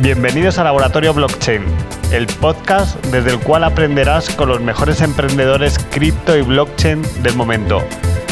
[0.00, 1.64] Bienvenidos a Laboratorio Blockchain,
[2.12, 7.82] el podcast desde el cual aprenderás con los mejores emprendedores cripto y blockchain del momento.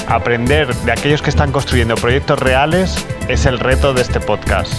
[0.07, 4.73] Aprender de aquellos que están construyendo proyectos reales es el reto de este podcast.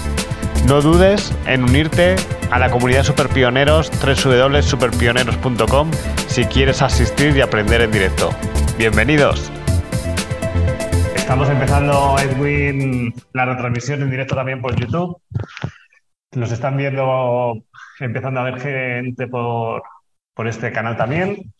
[0.66, 2.16] No dudes en unirte
[2.52, 5.92] a la comunidad Superpioneros www.superpioneros.com
[6.28, 8.30] si quieres asistir y aprender en directo.
[8.78, 9.52] Bienvenidos.
[11.18, 15.20] Estamos empezando, Edwin, la retransmisión en directo también por YouTube.
[16.34, 17.64] Nos están viendo,
[18.00, 19.82] empezando a ver gente por,
[20.34, 21.54] por este canal también.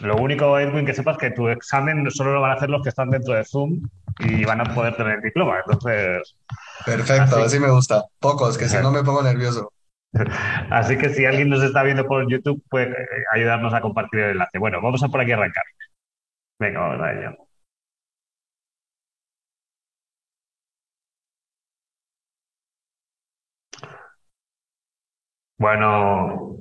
[0.00, 2.90] Lo único, Edwin, que sepas que tu examen solo lo van a hacer los que
[2.90, 3.80] están dentro de Zoom
[4.18, 5.58] y van a poder tener el diploma.
[5.64, 6.36] Entonces.
[6.84, 8.04] Perfecto, así, me gusta.
[8.20, 9.72] Pocos, que si no me pongo nervioso.
[10.70, 12.94] Así que si alguien nos está viendo por YouTube, puede
[13.34, 14.58] ayudarnos a compartir el enlace.
[14.58, 15.64] Bueno, vamos a por aquí arrancar.
[16.58, 17.45] Venga, vamos a ello.
[25.58, 26.58] Bueno,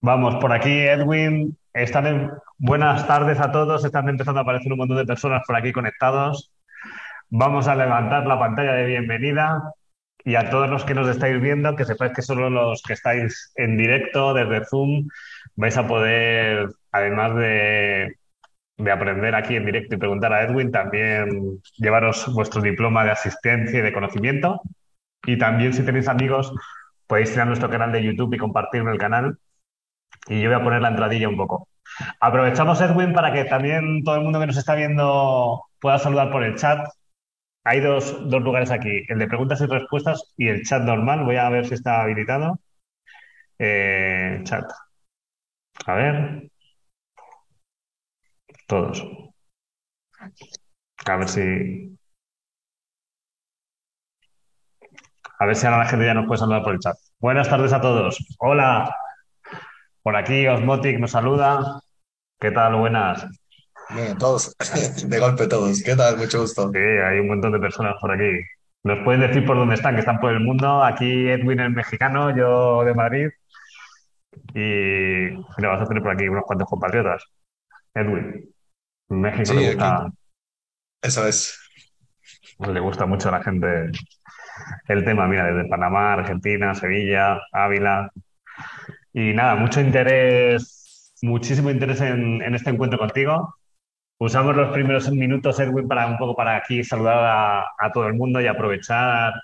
[0.00, 1.56] vamos por aquí, Edwin.
[1.72, 3.84] Están Buenas tardes a todos.
[3.84, 6.52] Están empezando a aparecer un montón de personas por aquí conectados.
[7.30, 9.74] Vamos a levantar la pantalla de bienvenida
[10.24, 13.52] y a todos los que nos estáis viendo, que sepáis que solo los que estáis
[13.56, 15.08] en directo desde Zoom
[15.56, 18.16] vais a poder, además de,
[18.76, 23.78] de aprender aquí en directo y preguntar a Edwin, también llevaros vuestro diploma de asistencia
[23.80, 24.60] y de conocimiento.
[25.26, 26.52] Y también si tenéis amigos
[27.08, 29.38] podéis ir a nuestro canal de YouTube y compartir en el canal.
[30.28, 31.68] Y yo voy a poner la entradilla un poco.
[32.20, 36.44] Aprovechamos, Edwin, para que también todo el mundo que nos está viendo pueda saludar por
[36.44, 36.86] el chat.
[37.64, 41.24] Hay dos, lugares aquí, el de preguntas y respuestas y el chat normal.
[41.24, 42.60] Voy a ver si está habilitado.
[43.58, 44.64] Eh, chat.
[45.86, 46.50] A ver.
[48.68, 49.02] Todos.
[51.06, 51.97] A ver si.
[55.40, 56.96] A ver si ahora la gente ya nos puede saludar por el chat.
[57.20, 58.18] Buenas tardes a todos.
[58.38, 58.92] Hola.
[60.02, 61.80] Por aquí Osmotic nos saluda.
[62.40, 62.74] ¿Qué tal?
[62.74, 63.24] Buenas.
[63.90, 64.56] Bien, todos,
[65.06, 65.82] de golpe todos.
[65.82, 66.16] ¿Qué tal?
[66.16, 66.70] Mucho gusto.
[66.72, 68.30] Sí, hay un montón de personas por aquí.
[68.82, 69.94] ¿Nos pueden decir por dónde están?
[69.94, 70.82] Que están por el mundo.
[70.82, 73.28] Aquí Edwin es mexicano, yo de Madrid.
[74.54, 77.24] Y le vas a tener por aquí unos cuantos compatriotas.
[77.94, 78.52] Edwin,
[79.08, 80.10] México sí, le gusta.
[81.00, 81.58] Eso es.
[82.58, 83.92] Le gusta mucho a la gente
[84.88, 88.10] el tema, mira, desde Panamá, Argentina, Sevilla, Ávila.
[89.12, 93.54] Y nada, mucho interés, muchísimo interés en, este encuentro contigo.
[94.20, 98.40] Usamos los primeros minutos, Edwin, para un poco para aquí saludar a, todo el mundo
[98.40, 99.34] y aprovechar.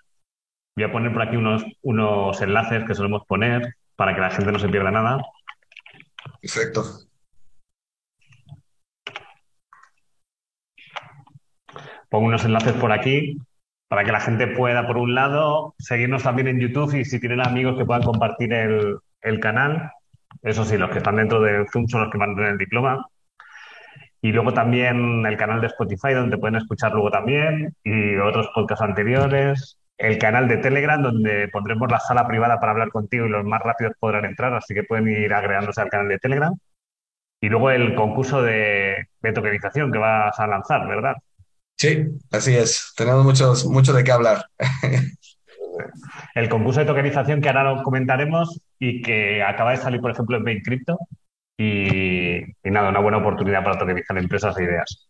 [0.77, 4.51] Voy a poner por aquí unos, unos enlaces que solemos poner para que la gente
[4.51, 5.19] no se pierda nada.
[6.41, 6.83] Perfecto.
[12.09, 13.37] Pongo unos enlaces por aquí
[13.94, 17.41] para que la gente pueda, por un lado, seguirnos también en YouTube y si tienen
[17.41, 19.93] amigos que puedan compartir el, canal.
[20.43, 22.59] Eso sí, los que están dentro de Zoom son los que van a tener el
[22.59, 23.06] diploma.
[24.21, 28.82] Y luego también el canal de Spotify, donde pueden escuchar luego también, y otros podcasts
[28.82, 29.78] anteriores.
[29.97, 33.62] El canal de Telegram, donde pondremos la sala privada para hablar contigo y los más
[33.62, 36.53] rápidos podrán entrar, así que pueden ir agregándose al canal de Telegram.
[37.41, 41.15] Y luego el concurso de tokenización que vas a lanzar, ¿verdad?
[41.84, 42.93] Sí, así es.
[42.97, 44.47] Tenemos muchos, mucho de qué hablar.
[46.34, 50.37] El concurso de tokenización que ahora lo comentaremos y que acaba de salir, por ejemplo,
[50.37, 50.99] en Bain Crypto.
[51.59, 55.09] Y, nada, una buena oportunidad para tokenizar empresas e ideas.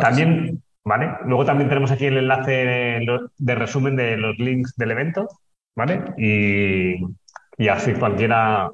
[0.00, 1.10] también, ¿vale?
[1.26, 3.04] Luego también tenemos aquí el enlace
[3.36, 5.28] de resumen de los links del evento,
[5.76, 6.02] ¿vale?
[6.16, 6.94] Y,
[7.58, 8.70] y así cualquiera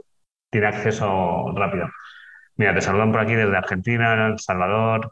[0.51, 1.89] tiene acceso rápido.
[2.57, 5.11] Mira, te saludan por aquí desde Argentina, El Salvador,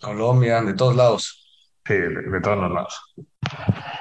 [0.00, 1.42] Colombia, de todos lados.
[1.86, 3.14] Sí, de, todos los lados.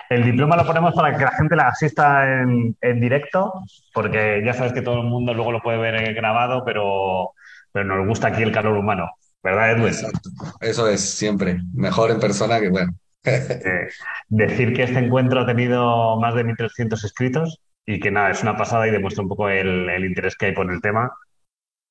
[0.09, 3.53] El diploma lo ponemos para que la gente la asista en, directo,
[3.93, 7.33] porque ya sabes que todo el mundo luego lo puede ver grabado, pero,
[7.71, 9.11] pero nos gusta aquí el calor humano,
[9.43, 9.87] ¿verdad, Edwin?
[9.87, 10.29] Exacto.
[10.61, 11.59] Eso es siempre.
[11.73, 12.93] Mejor en persona que bueno.
[13.27, 13.87] Eh,
[14.27, 18.55] decir que este encuentro ha tenido más de 1.300 escritos y que nada, es una
[18.55, 21.11] pasada y demuestra un poco el, el interés que hay por el tema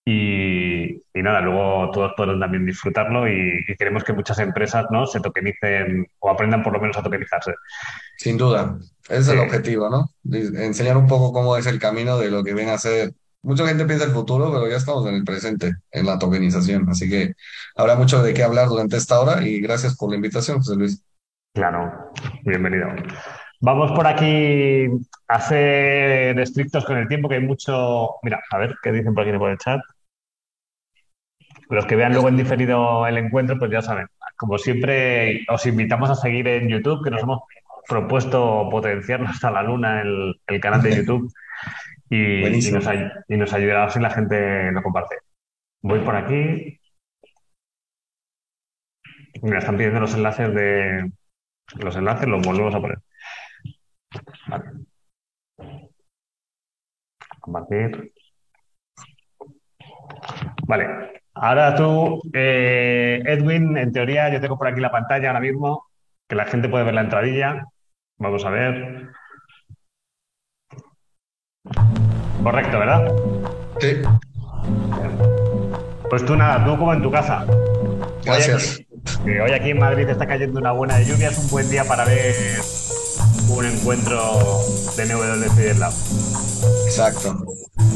[0.07, 5.07] y, nada, luego todos podrán también disfrutarlo y, queremos que muchas empresas ¿no?
[5.07, 7.55] se tokenicen o aprendan por lo menos a tokenizarse.
[8.19, 8.77] Sin duda,
[9.09, 10.11] ese es el objetivo, ¿no?
[10.31, 13.13] Enseñar un poco cómo es el camino de lo que viene a ser.
[13.43, 16.89] Mucha gente piensa el futuro, pero ya estamos en el presente, en la tokenización.
[16.89, 17.33] Así que
[17.77, 21.05] habrá mucho de qué hablar durante esta hora y gracias por la invitación, José Luis.
[21.55, 22.11] Claro,
[22.45, 22.89] bienvenido.
[23.61, 24.87] Vamos por aquí
[25.29, 28.11] a ser estrictos con el tiempo, que hay mucho.
[28.23, 29.81] Mira, a ver qué dicen por aquí por el chat.
[31.75, 34.07] Los que vean luego en diferido el encuentro, pues ya saben.
[34.37, 37.41] Como siempre, os invitamos a seguir en YouTube, que nos hemos
[37.89, 41.33] propuesto potenciarnos hasta la luna el, el canal de YouTube
[42.11, 42.87] y, y nos,
[43.29, 45.17] y nos ayudará si la gente lo comparte.
[45.83, 46.81] Voy por aquí.
[49.43, 51.11] Mira, están pidiendo los enlaces de.
[51.77, 52.99] Los enlaces los volvemos a poner.
[54.49, 54.65] Vale.
[57.41, 58.13] Compartir.
[60.67, 61.24] Vale.
[61.35, 65.87] Ahora tú, eh, Edwin, en teoría, yo tengo por aquí la pantalla ahora mismo,
[66.29, 67.67] que la gente puede ver la entradilla.
[68.19, 69.09] Vamos a ver.
[72.43, 73.13] Correcto, ¿verdad?
[73.81, 74.03] Sí.
[76.09, 77.45] Pues tú nada, tú como en tu casa.
[78.25, 78.79] Gracias.
[79.25, 81.69] Hoy aquí, hoy aquí en Madrid está cayendo una buena de lluvia, es un buen
[81.69, 82.35] día para ver
[83.49, 84.61] un encuentro
[84.97, 85.95] de NWC del lado.
[86.87, 87.45] Exacto.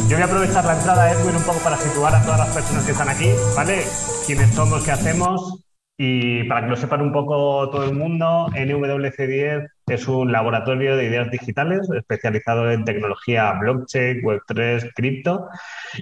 [0.09, 2.85] Yo voy a aprovechar la entrada, Edwin, un poco para situar a todas las personas
[2.85, 3.85] que están aquí, ¿vale?
[4.27, 5.65] Quiénes somos, qué hacemos
[6.01, 11.07] y para que lo sepan un poco todo el mundo, NWC10 es un laboratorio de
[11.07, 15.49] ideas digitales especializado en tecnología blockchain, Web3, cripto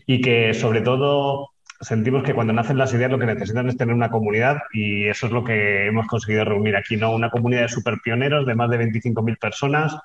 [0.07, 1.49] y que sobre todo
[1.81, 5.27] sentimos que cuando nacen las ideas lo que necesitan es tener una comunidad y eso
[5.29, 7.15] es lo que hemos conseguido reunir aquí, ¿no?
[7.15, 9.97] Una comunidad de super pioneros de más de 25.000 personas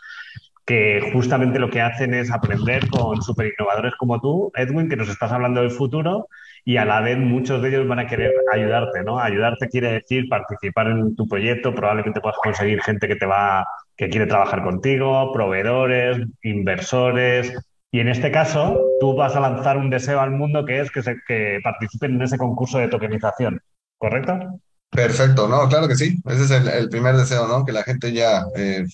[0.65, 5.09] que justamente lo que hacen es aprender con super innovadores como tú, Edwin, que nos
[5.09, 6.27] estás hablando del futuro
[6.63, 9.19] y a la vez muchos de ellos van a querer ayudarte, ¿no?
[9.19, 13.65] Ayudarte quiere decir participar en tu proyecto, probablemente puedas conseguir gente que te va,
[13.97, 17.53] que quiere trabajar contigo, proveedores, inversores.
[17.91, 21.01] Y en este caso, tú vas a lanzar un deseo al mundo que es que,
[21.01, 23.61] se, que participen en ese concurso de tokenización,
[23.97, 24.61] ¿correcto?
[24.91, 26.17] Perfecto, no, claro que sí.
[26.25, 27.63] Ese es el, el primer deseo, ¿no?
[27.65, 28.85] Que la gente ya eh,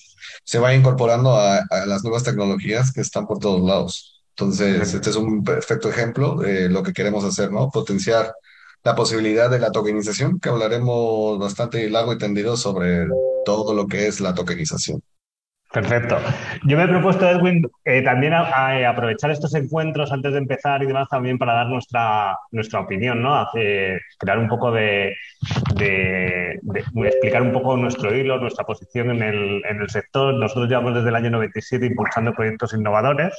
[0.44, 4.22] se vaya incorporando a, a las nuevas tecnologías que están por todos lados.
[4.30, 7.72] Entonces, este es un perfecto ejemplo de lo que queremos hacer, ¿no?
[7.72, 8.32] Potenciar
[8.84, 13.08] la posibilidad de la tokenización, que hablaremos bastante largo y tendido sobre
[13.44, 15.02] todo lo que es la tokenización.
[15.72, 16.18] Perfecto.
[16.66, 20.82] Yo me he propuesto, Edwin, eh, también a, a aprovechar estos encuentros antes de empezar
[20.82, 23.36] y demás también para dar nuestra, nuestra opinión, ¿no?
[23.36, 25.14] Hacer, crear un poco de,
[25.76, 26.80] de, de,
[27.10, 30.34] explicar un poco nuestro hilo, nuestra posición en el, en el sector.
[30.36, 33.34] Nosotros llevamos desde el año 97 impulsando proyectos innovadores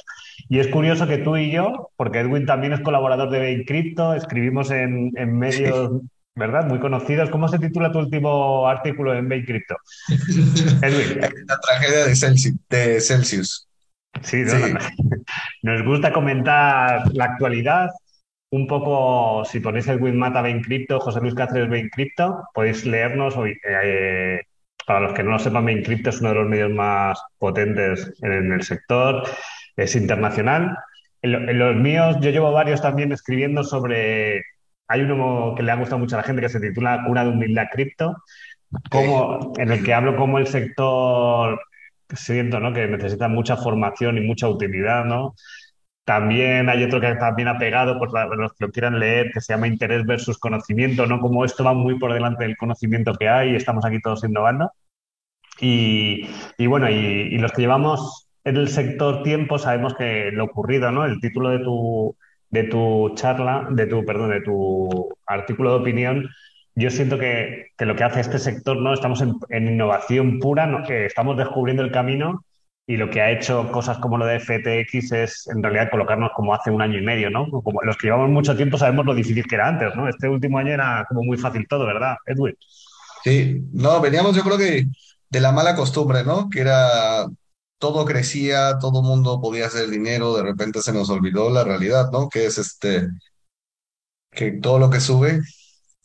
[0.49, 4.13] y es curioso que tú y yo, porque Edwin también es colaborador de Bain Crypto,
[4.13, 6.09] escribimos en, en medios sí.
[6.39, 6.65] ¿Verdad?
[6.65, 7.29] Muy conocidos.
[7.29, 9.75] ¿Cómo se titula tu último artículo en Bain Crypto?
[10.81, 11.19] Edwin.
[11.47, 12.55] La tragedia de Celsius.
[12.69, 13.67] De Celsius.
[14.23, 14.51] Sí, ¿no?
[14.51, 14.73] sí,
[15.63, 17.89] nos gusta comentar la actualidad.
[18.51, 23.37] Un poco, si ponéis Edwin Mata Bain Crypto, José Luis Cáceres Bain Crypto, podéis leernos.
[23.37, 24.39] Hoy, eh,
[24.87, 28.11] para los que no lo sepan, Bain Crypto es uno de los medios más potentes
[28.23, 29.23] en el sector.
[29.75, 30.75] Es internacional.
[31.21, 34.41] En, en los míos, yo llevo varios también escribiendo sobre
[34.89, 37.29] hay uno que le ha gustado mucho a la gente que se titula Cura de
[37.29, 38.23] humildad cripto,
[38.89, 41.61] como, en el que hablo como el sector
[42.09, 42.73] siento ¿no?
[42.73, 45.35] que necesita mucha formación y mucha utilidad, ¿no?
[46.05, 49.53] También hay otro que también ha pegado, por los que lo quieran leer, que se
[49.53, 51.19] llama Interés versus Conocimiento, ¿no?
[51.19, 54.71] Como esto va muy por delante del conocimiento que hay estamos aquí todos innovando.
[55.61, 56.27] Y,
[56.57, 60.91] y bueno, y, y, los que llevamos en el sector tiempo sabemos que lo ocurrido,
[60.91, 61.05] ¿no?
[61.05, 62.17] El título de tu,
[62.49, 66.29] de tu charla, de tu, perdón, de tu artículo de opinión,
[66.75, 68.93] yo siento que, que lo que hace este sector, ¿no?
[68.93, 70.83] Estamos en, en innovación pura, ¿no?
[70.87, 72.43] estamos descubriendo el camino
[72.89, 76.55] y lo que ha hecho cosas como lo de FTX es en realidad colocarnos como
[76.55, 77.47] hace un año y medio, ¿no?
[77.51, 80.09] Como los que llevamos mucho tiempo sabemos lo difícil que era antes, ¿no?
[80.09, 82.55] Este último año era como muy fácil todo, ¿verdad, Edwin?
[83.23, 84.87] Sí, no, veníamos yo creo que
[85.29, 86.49] de la mala costumbre, ¿no?
[86.49, 87.25] Que era
[87.79, 92.29] todo crecía, todo mundo podía hacer dinero, de repente se nos olvidó la realidad, ¿no?
[92.29, 93.07] Que es este,
[94.31, 95.41] que todo lo que sube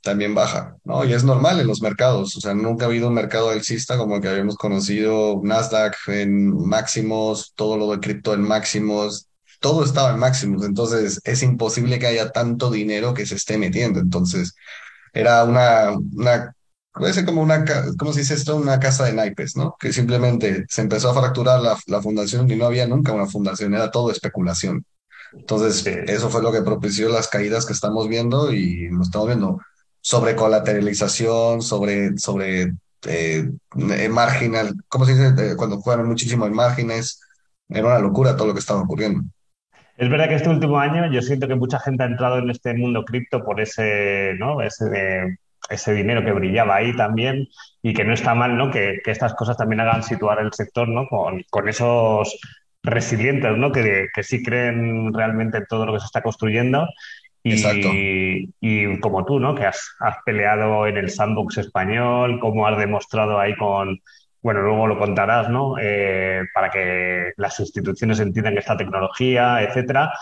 [0.03, 1.05] también baja, ¿no?
[1.05, 4.17] Y es normal en los mercados, o sea, nunca ha habido un mercado alcista como
[4.17, 9.29] el que habíamos conocido, Nasdaq en máximos, todo lo de cripto en máximos,
[9.61, 13.99] todo estaba en máximos, entonces es imposible que haya tanto dinero que se esté metiendo,
[14.01, 14.55] entonces
[15.15, 16.55] era una, una
[16.95, 17.65] puede ser como una,
[17.99, 18.57] ¿cómo se dice esto?
[18.57, 19.77] Una casa de naipes, ¿no?
[19.79, 23.75] Que simplemente se empezó a fracturar la, la fundación y no había nunca una fundación,
[23.75, 24.85] era todo especulación.
[25.33, 25.91] Entonces, sí.
[26.07, 29.61] eso fue lo que propició las caídas que estamos viendo y lo estamos viendo
[30.01, 32.75] sobre colateralización, sobre, sobre
[33.07, 33.49] eh,
[34.11, 35.53] marginal, ¿cómo se dice?
[35.53, 37.21] Eh, cuando juegan muchísimo en márgenes,
[37.69, 39.23] era una locura todo lo que estaba ocurriendo.
[39.97, 42.75] Es verdad que este último año yo siento que mucha gente ha entrado en este
[42.75, 44.61] mundo cripto por ese, ¿no?
[44.61, 45.39] Ese de
[45.71, 47.49] ese dinero que brillaba ahí también
[47.83, 48.71] y que no está mal, ¿no?
[48.71, 51.07] Que, que estas cosas también hagan situar el sector, ¿no?
[51.09, 52.39] Con, con esos
[52.83, 53.73] resilientes, ¿no?
[53.73, 56.87] Que, que, sí creen realmente en todo lo que se está construyendo.
[57.43, 59.55] Y, y como tú, ¿no?
[59.55, 64.01] Que has, has, peleado en el sandbox español, como has demostrado ahí con,
[64.45, 65.77] bueno, luego lo contarás, ¿no?
[65.81, 70.13] Eh, para que las instituciones entiendan esta tecnología, etcétera.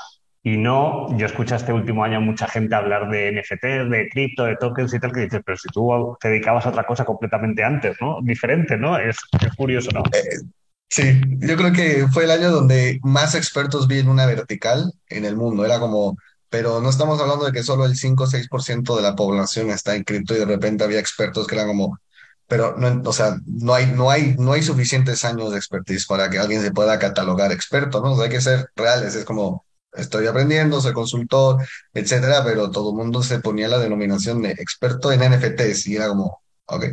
[0.45, 4.57] Y no, yo escuché este último año mucha gente hablar de NFT, de cripto, de
[4.57, 7.97] tokens y tal, que dices, pero si tú te dedicabas a otra cosa completamente antes,
[8.01, 8.19] ¿no?
[8.23, 8.99] Diferente, ¿no?
[8.99, 9.19] Es,
[9.57, 10.03] curioso, ¿no?
[10.13, 10.41] Eh,
[10.89, 15.25] sí, yo creo que fue el año donde más expertos vi en una vertical en
[15.25, 15.65] el mundo.
[15.65, 16.17] Era como,
[16.49, 19.95] pero no estamos hablando de que solo el 5 o 6% de la población está
[19.95, 22.01] en cripto y de repente había expertos que eran como,
[22.49, 26.29] pero no, o sea, no hay, no hay, no hay suficientes años de expertise para
[26.31, 28.21] que alguien se pueda catalogar experto, ¿no?
[28.21, 33.23] Hay que ser reales, es como, estoy aprendiendo, soy consultor, etcétera, pero todo el mundo
[33.23, 36.85] se ponía la denominación de experto en NFTs y era como, ok.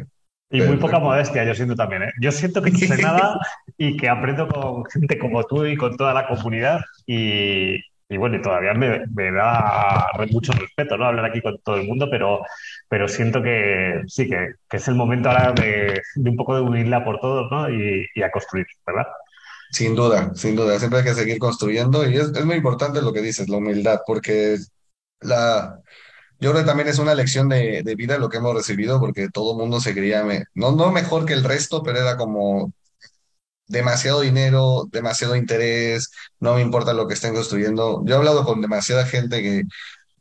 [0.51, 2.11] Y muy poca modestia, yo siento también, ¿eh?
[2.19, 3.39] Yo siento que no sé nada
[3.77, 7.75] y que aprendo con gente como tú y con toda la comunidad y,
[8.09, 11.05] y bueno, y todavía me, me, da mucho respeto, ¿no?
[11.05, 12.41] Hablar aquí con todo el mundo, pero,
[12.87, 16.61] pero siento que sí, que, que es el momento ahora de, de, un poco de
[16.61, 17.69] unirla por todos, ¿no?
[17.69, 19.05] Y, y a construir, ¿verdad?
[19.71, 23.21] Sin duda, sin duda, siempre hay que seguir construyendo y es, muy importante lo que
[23.21, 24.57] dices, la humildad, porque
[25.21, 25.79] la,
[26.39, 29.29] yo creo que también es una lección de, de vida lo que hemos recibido, porque
[29.29, 32.73] todo el mundo se creía, me, no, no mejor que el resto, pero era como
[33.67, 38.03] demasiado dinero, demasiado interés, no me importa lo que estén construyendo.
[38.05, 39.63] Yo he hablado con demasiada gente que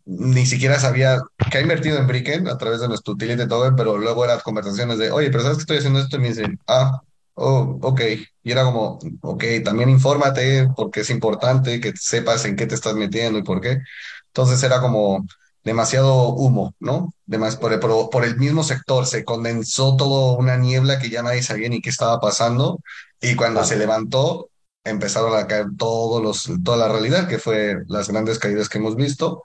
[0.06, 3.98] ni siquiera sabía que ha invertido en Bricken a través de nuestro utility token, pero
[3.98, 6.16] luego eran conversaciones de, oye, pero ¿sabes que estoy haciendo esto?
[6.16, 7.02] Y me dicen, ah,
[7.40, 8.00] Oh, ok.
[8.42, 12.94] Y era como, ok, también infórmate porque es importante que sepas en qué te estás
[12.94, 13.78] metiendo y por qué.
[14.26, 15.24] Entonces era como
[15.62, 17.12] demasiado humo, ¿no?
[17.26, 21.42] Demas, por, el, por, el mismo sector se condensó toda una niebla que ya nadie
[21.42, 22.80] sabía ni qué estaba pasando
[23.20, 24.50] y cuando se levantó
[24.84, 28.96] empezaron a caer todos los, toda la realidad, que fue las grandes caídas que hemos
[28.96, 29.42] visto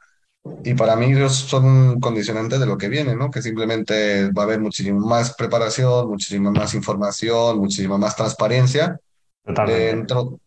[0.64, 3.32] y para mí ellos son un condicionante de lo que viene, ¿no?
[3.32, 9.00] Que simplemente va a haber muchísima más preparación, muchísima más información, muchísima más transparencia.
[9.46, 10.40] Dentro,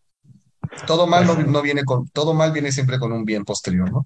[0.85, 3.91] todo mal no, pues no, viene con, todo mal viene siempre con un bien posterior,
[3.91, 4.05] ¿no?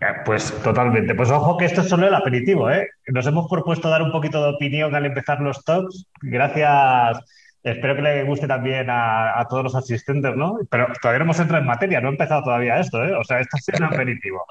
[0.00, 1.14] Eh, pues totalmente.
[1.14, 2.88] Pues ojo que esto es solo el aperitivo, ¿eh?
[3.08, 6.06] Nos hemos propuesto dar un poquito de opinión al empezar los talks.
[6.22, 7.18] Gracias
[7.62, 10.58] Espero que le guste también a, todos los asistentes, ¿no?
[10.70, 13.14] Pero todavía no hemos entrado en materia, no ha empezado todavía esto, ¿eh?
[13.14, 14.46] O sea, esto es un aperitivo.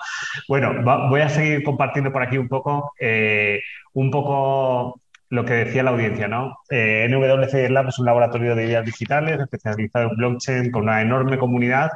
[0.48, 3.62] Bueno, voy a seguir compartiendo por aquí un poco, eh,
[3.94, 6.58] un poco lo que decía la audiencia, ¿no?
[6.70, 11.38] Eh, NWC Lab es un laboratorio de ideas digitales especializado en blockchain con una enorme
[11.38, 11.92] comunidad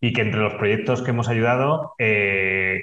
[0.00, 2.82] y que entre los proyectos que hemos ayudado, eh,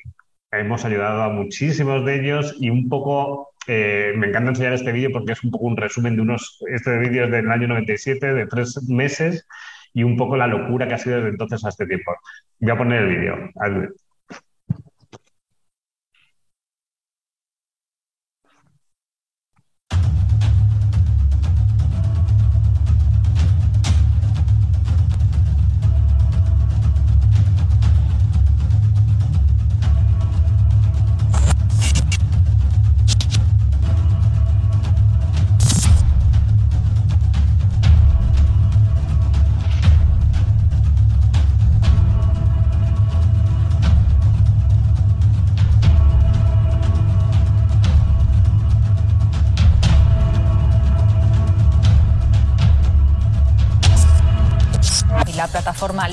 [0.52, 5.12] hemos ayudado a muchísimos de ellos y un poco eh, me encanta enseñar este vídeo
[5.12, 8.48] porque es un poco un resumen de unos, este vídeo es del año 97, de
[8.48, 9.48] tres meses,
[9.94, 12.12] y un poco la locura que ha sido desde entonces a este tiempo.
[12.60, 13.36] Voy a poner el vídeo.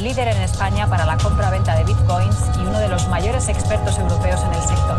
[0.02, 4.40] Líder en España para la compra-venta de bitcoins y uno de los mayores expertos europeos
[4.43, 4.99] en el sector.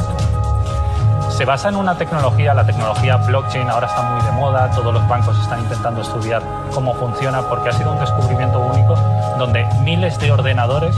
[1.30, 5.08] Se basa en una tecnología, la tecnología blockchain ahora está muy de moda, todos los
[5.08, 8.96] bancos están intentando estudiar cómo funciona porque ha sido un descubrimiento único
[9.38, 10.96] donde miles de ordenadores,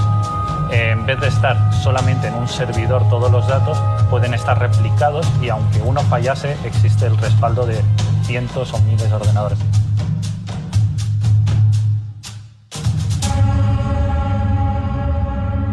[0.71, 3.77] eh, en vez de estar solamente en un servidor todos los datos,
[4.09, 7.83] pueden estar replicados y aunque uno fallase existe el respaldo de
[8.23, 9.59] cientos o miles de ordenadores.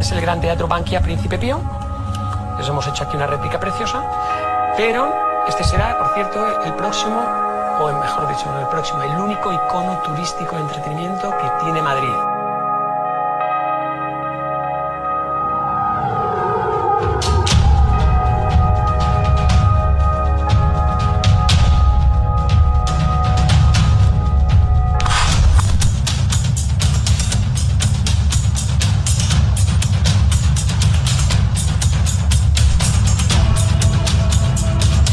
[0.08, 1.60] Es el Gran Teatro Bankia Príncipe Pío.
[2.56, 4.02] Les hemos hecho aquí una réplica preciosa,
[4.74, 5.12] pero
[5.46, 7.20] este será, por cierto, el próximo,
[7.78, 12.37] o mejor dicho, el próximo, el único icono turístico de entretenimiento que tiene Madrid.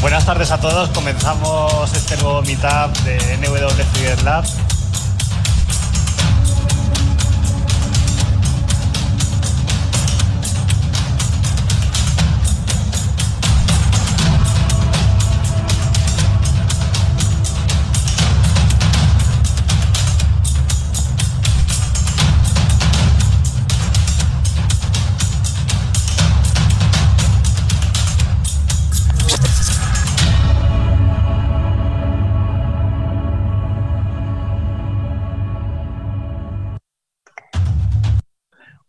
[0.06, 0.88] Buenas tardes a todos.
[0.90, 4.44] Comenzamos este nuevo meetup de NW Free Lab.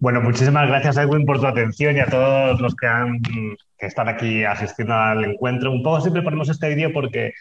[0.07, 4.07] Bueno, muchísimas gracias, Edwin, por tu atención y a todos los que, han, que están
[4.07, 5.69] aquí asistiendo al encuentro.
[5.69, 7.33] Un poco siempre ponemos este vídeo porque,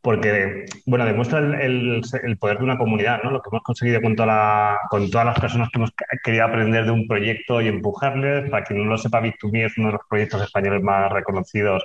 [0.00, 3.32] porque bueno, demuestra el, el, poder de una comunidad, ¿no?
[3.32, 5.90] Lo que hemos conseguido con, toda la, con todas las personas que hemos
[6.22, 8.48] querido aprender de un proyecto y empujarles.
[8.48, 11.82] Para quien no lo sepa, Bit2Me es uno de los proyectos españoles más reconocidos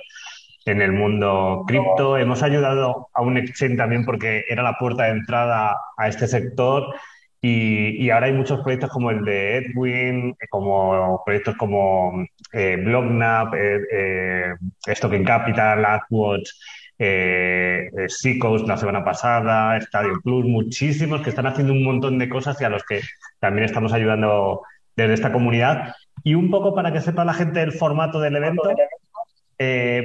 [0.64, 2.16] en el mundo cripto.
[2.16, 6.86] Hemos ayudado a un exchange también porque era la puerta de entrada a este sector
[7.42, 13.80] y, ahora hay muchos proyectos como el de Edwin, como proyectos como eh, Blognap, eh,
[13.90, 14.54] eh,
[14.94, 16.50] Stocking Capital, AdWatch,
[16.98, 22.60] eh, Seacoast la semana pasada, Estadio Plus, muchísimos que están haciendo un montón de cosas
[22.60, 23.00] y a los que
[23.38, 24.60] también estamos ayudando
[24.94, 25.94] desde esta comunidad.
[26.22, 28.64] Y un poco para que sepa la gente el formato del evento,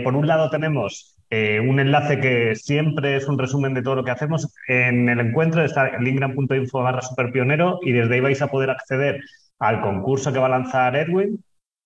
[0.04, 4.04] por un lado tenemos eh, un enlace que siempre es un resumen de todo lo
[4.04, 4.54] que hacemos.
[4.68, 9.22] En el encuentro está lingram.info barra superpionero y desde ahí vais a poder acceder
[9.60, 11.44] al concurso que va a lanzar Edwin,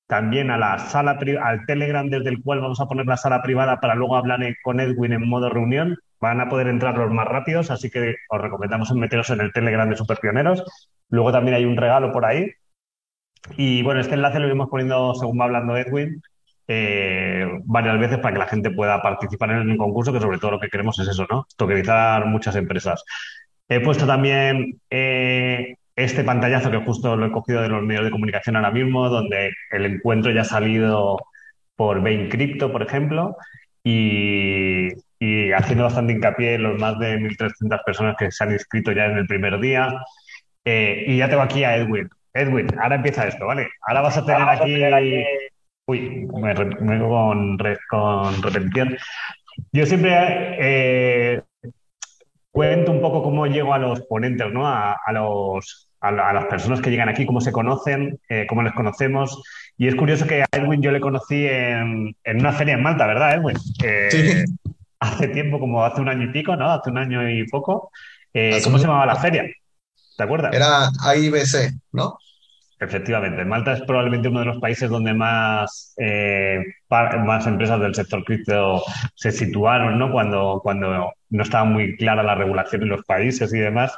[0.07, 3.79] también a la sala al Telegram desde el cual vamos a poner la sala privada
[3.79, 5.97] para luego hablar con Edwin en modo reunión.
[6.19, 9.89] Van a poder entrar los más rápidos, así que os recomendamos meteros en el Telegram
[9.89, 10.63] de Superpioneros.
[11.09, 12.51] Luego también hay un regalo por ahí.
[13.55, 16.21] Y bueno, este enlace lo iremos poniendo según va hablando Edwin
[16.71, 20.51] eh, varias veces para que la gente pueda participar en el concurso, que sobre todo
[20.51, 21.47] lo que queremos es eso, ¿no?
[21.57, 23.03] Tokenizar muchas empresas.
[23.67, 28.11] He puesto también eh, este pantallazo que justo lo he cogido de los medios de
[28.11, 31.17] comunicación ahora mismo, donde el encuentro ya ha salido
[31.75, 33.35] por Bain Crypto, por ejemplo,
[33.83, 34.89] y,
[35.53, 39.17] haciendo bastante hincapié en los más de 1.300 personas que se han inscrito ya en
[39.17, 39.91] el primer día.
[40.65, 42.07] Eh, y ya tengo aquí a Edwin.
[42.31, 43.69] Edwin, ahora empieza esto, ¿vale?
[43.87, 44.83] Ahora vas a tener aquí
[45.89, 47.57] Uy, me, me con,
[47.89, 48.95] con repetición.
[49.71, 50.11] Yo siempre
[50.59, 51.41] eh,
[52.51, 54.67] cuento un poco cómo llego a los ponentes, ¿no?
[54.67, 59.41] A, los, a, las personas que llegan aquí, cómo se conocen, eh, cómo les conocemos.
[59.79, 63.33] Y es curioso que a Edwin yo le conocí en, una feria en Malta, ¿verdad,
[63.33, 63.57] Edwin?
[63.83, 64.53] Eh, sí.
[64.99, 66.69] Hace tiempo, como hace un año y pico, ¿no?
[66.69, 67.89] Hace un año y poco.
[68.63, 69.43] ¿Cómo se llamaba la feria?
[70.15, 70.53] ¿Te acuerdas?
[70.53, 72.19] Era AIBC, ¿no?
[72.81, 78.23] Efectivamente, Malta es probablemente uno de los países donde más, eh, más empresas del sector
[78.23, 78.81] cripto
[79.15, 80.11] se situaron, ¿no?
[80.11, 83.97] Cuando, cuando no estaba muy clara la regulación en los países y demás.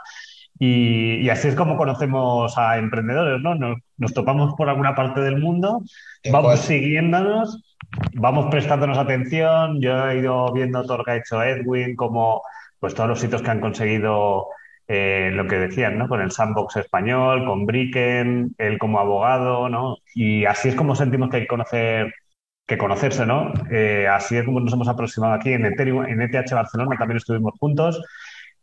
[0.57, 3.55] Y, así es como conocemos a emprendedores, ¿no?
[3.97, 5.81] Nos, topamos por alguna parte del mundo,
[6.31, 7.77] vamos siguiéndonos,
[8.13, 9.79] vamos prestándonos atención.
[9.79, 12.41] Yo he ido viendo todo lo que ha hecho Edwin, como
[12.79, 14.47] pues todos los sitios que han conseguido
[14.93, 16.09] eh, lo que decían, ¿no?
[16.09, 19.95] Con el sandbox español, con Bricken, él como abogado, ¿no?
[20.13, 22.13] Y así es como sentimos que hay que conocer,
[22.67, 23.53] que conocerse, ¿no?
[23.71, 27.53] Eh, así es como nos hemos aproximado aquí en Ethereum, en ETH Barcelona, también estuvimos
[27.57, 28.01] juntos.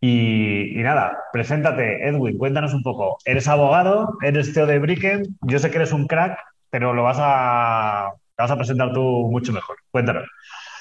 [0.02, 3.16] Y, nada, preséntate, Edwin, cuéntanos un poco.
[3.24, 6.38] Eres abogado, eres CEO de Bricken, yo sé que eres un crack,
[6.68, 9.76] pero lo vas a, te vas a presentar tú mucho mejor.
[9.90, 10.28] Cuéntanos.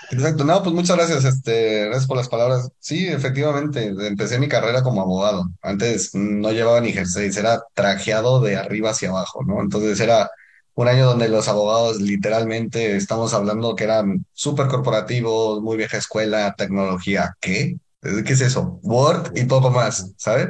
[0.09, 2.69] Exacto, no, pues muchas gracias, este, gracias por las palabras.
[2.79, 5.49] Sí, efectivamente, empecé mi carrera como abogado.
[5.61, 9.61] Antes no llevaba ni jersey, era trajeado de arriba hacia abajo, ¿no?
[9.61, 10.29] Entonces era
[10.75, 16.55] un año donde los abogados literalmente estamos hablando que eran súper corporativos, muy vieja escuela,
[16.57, 17.35] tecnología.
[17.41, 17.77] ¿Qué?
[18.01, 18.79] ¿Qué es eso?
[18.83, 20.49] Word y poco más, ¿sabes?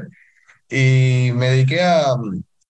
[0.70, 2.14] Y me dediqué a,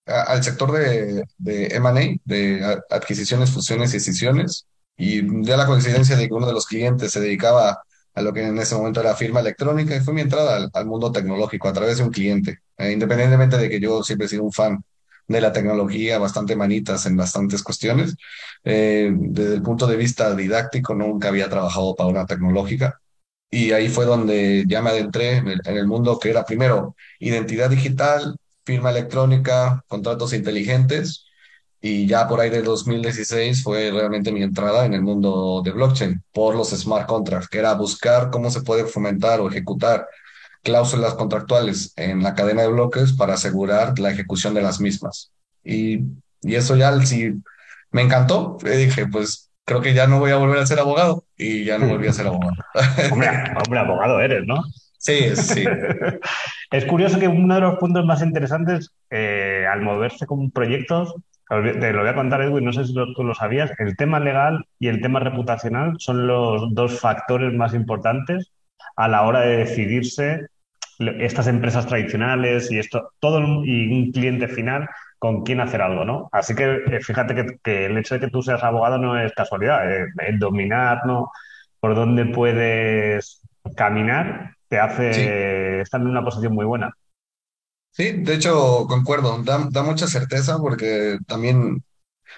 [0.06, 4.66] al sector de, de M&A, de adquisiciones, fusiones y decisiones
[4.98, 7.82] y de la coincidencia de que uno de los clientes se dedicaba
[8.14, 11.12] a lo que en ese momento era firma electrónica y fue mi entrada al, mundo
[11.12, 12.58] tecnológico a través de un cliente.
[12.76, 14.82] Eh, independientemente de que yo siempre he sido un fan
[15.28, 18.16] de la tecnología, bastante manitas en bastantes cuestiones,
[18.64, 23.00] eh, desde el punto de vista didáctico nunca había trabajado para una tecnológica.
[23.50, 26.96] Y ahí fue donde ya me adentré en el, en el mundo que era primero
[27.20, 31.27] identidad digital, firma electrónica, contratos inteligentes
[31.80, 36.22] y ya por ahí de 2016 fue realmente mi entrada en el mundo de blockchain
[36.32, 40.06] por los smart contracts, que era buscar cómo se puede fomentar o ejecutar
[40.62, 45.32] cláusulas contractuales en la cadena de bloques para asegurar la ejecución de las mismas.
[45.62, 46.00] Y,
[46.42, 47.34] y eso ya sí
[47.92, 48.58] me encantó.
[48.64, 51.78] Le dije, pues creo que ya no voy a volver a ser abogado y ya
[51.78, 52.56] no volví a ser abogado.
[53.12, 53.28] Hombre,
[53.64, 54.62] hombre abogado eres, ¿no?
[54.98, 55.64] Sí, sí.
[56.72, 61.14] es curioso que uno de los puntos más interesantes eh, al moverse con proyectos
[61.48, 63.72] te lo voy a contar, Edwin, no sé si tú lo sabías.
[63.78, 68.52] El tema legal y el tema reputacional son los dos factores más importantes
[68.96, 70.48] a la hora de decidirse
[70.98, 76.28] estas empresas tradicionales y esto, todo y un cliente final con quién hacer algo, ¿no?
[76.32, 79.90] Así que eh, fíjate que, el hecho de que tú seas abogado no es casualidad.
[79.90, 81.30] Eh, el dominar, ¿no?
[81.80, 83.40] Por dónde puedes
[83.76, 86.92] caminar te hace estar en una posición muy buena.
[87.90, 91.82] Sí, de hecho, concuerdo, da, mucha certeza porque también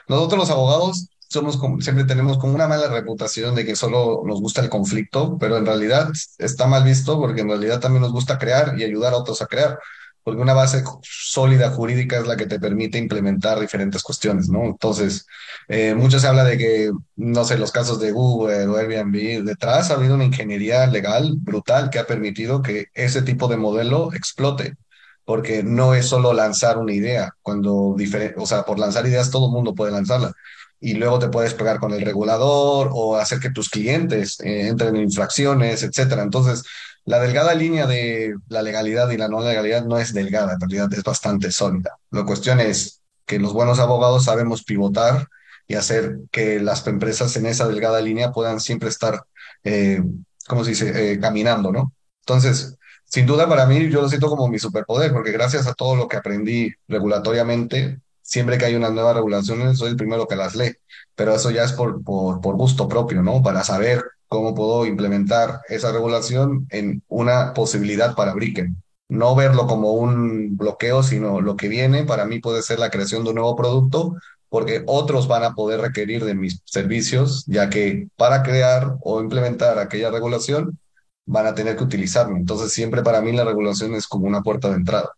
[0.08, 4.62] nosotros los abogados somos siempre tenemos como una mala reputación de que solo nos gusta
[4.62, 8.78] el conflicto, pero en realidad está mal visto porque en realidad también nos gusta crear
[8.78, 9.78] y ayudar a otros a crear,
[10.24, 14.64] porque una base sólida jurídica es la que te permite implementar diferentes cuestiones, ¿no?
[14.64, 15.26] Entonces,
[15.68, 19.90] eh, mucho se habla de que, no sé, los casos de Google o Airbnb, detrás
[19.90, 24.76] ha habido una ingeniería legal brutal que ha permitido que ese tipo de modelo explote
[25.24, 27.96] porque no es solo lanzar una idea, cuando
[28.36, 30.32] o sea, por lanzar ideas todo el mundo puede lanzarla.
[30.80, 34.96] Y luego te puedes pegar con el regulador o hacer que tus clientes eh, entren
[34.96, 36.22] en infracciones, etcétera.
[36.22, 36.64] Entonces,
[37.04, 40.92] la delgada línea de la legalidad y la no legalidad no es delgada, en realidad
[40.92, 41.96] es bastante sólida.
[42.10, 45.28] La cuestión es que los buenos abogados sabemos pivotar
[45.66, 49.22] y hacer que las empresas en esa delgada línea puedan siempre estar,
[49.62, 50.02] eh,
[50.48, 51.92] ¿cómo se dice?, eh, caminando, ¿no?
[52.22, 52.76] Entonces,
[53.10, 56.06] sin duda para mí yo lo siento como mi superpoder, porque gracias a todo lo
[56.06, 60.76] que aprendí regulatoriamente, siempre que hay unas nuevas regulaciones, soy el primero que las lee,
[61.16, 63.42] pero eso ya es por, por, gusto propio, ¿no?
[63.42, 68.80] Para saber cómo puedo implementar esa regulación en una posibilidad para Bricken.
[69.08, 73.24] No verlo como un bloqueo, sino lo que viene para mí puede ser la creación
[73.24, 74.14] de un nuevo producto,
[74.48, 79.80] porque otros van a poder requerir de mis servicios, ya que para crear o implementar
[79.80, 80.78] aquella regulación
[81.26, 82.36] van a tener que utilizarlo.
[82.36, 85.10] Entonces, siempre para mí la regulación es como una puerta de entrada.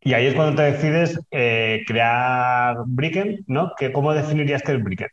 [0.00, 3.72] Y ahí es cuando te decides eh, crear Bricken, ¿no?
[3.78, 5.08] ¿Que, ¿Cómo definirías que es Bricken?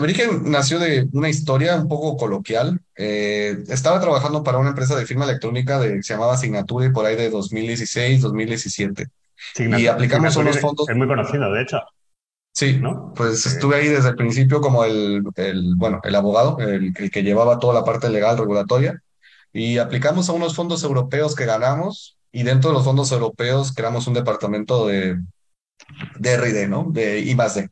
[0.00, 2.80] Bricken nació de una historia un poco coloquial.
[2.96, 7.16] Eh, estaba trabajando para una empresa de firma electrónica de, se llamaba Signature por ahí
[7.16, 9.06] de 2016, 2017.
[9.56, 10.88] y aplicamos unos fondos.
[10.88, 11.80] Es muy conocido, de hecho.
[12.54, 13.12] Sí, ¿no?
[13.16, 17.22] Pues estuve ahí desde el principio como el, el bueno, el abogado, el, el, que
[17.22, 19.02] llevaba toda la parte legal regulatoria,
[19.52, 24.06] y aplicamos a unos fondos europeos que ganamos, y dentro de los fondos europeos creamos
[24.06, 25.18] un departamento de,
[26.18, 26.86] de R&D, ¿no?
[26.90, 27.70] De I más D.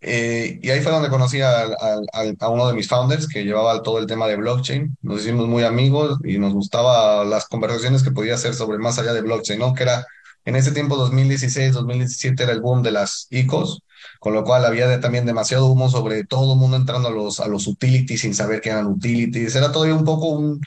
[0.00, 1.98] Eh, y ahí fue donde conocí a, a,
[2.40, 4.96] a, uno de mis founders que llevaba todo el tema de blockchain.
[5.02, 9.12] Nos hicimos muy amigos y nos gustaba las conversaciones que podía hacer sobre más allá
[9.12, 9.74] de blockchain, ¿no?
[9.74, 10.04] Que era,
[10.44, 13.82] en ese tiempo, 2016, 2017, era el boom de las ICOs
[14.22, 17.48] con lo cual había también demasiado humo sobre todo el mundo entrando a los, a
[17.48, 19.56] los utilities sin saber qué eran utilities.
[19.56, 20.60] Era todavía un poco un,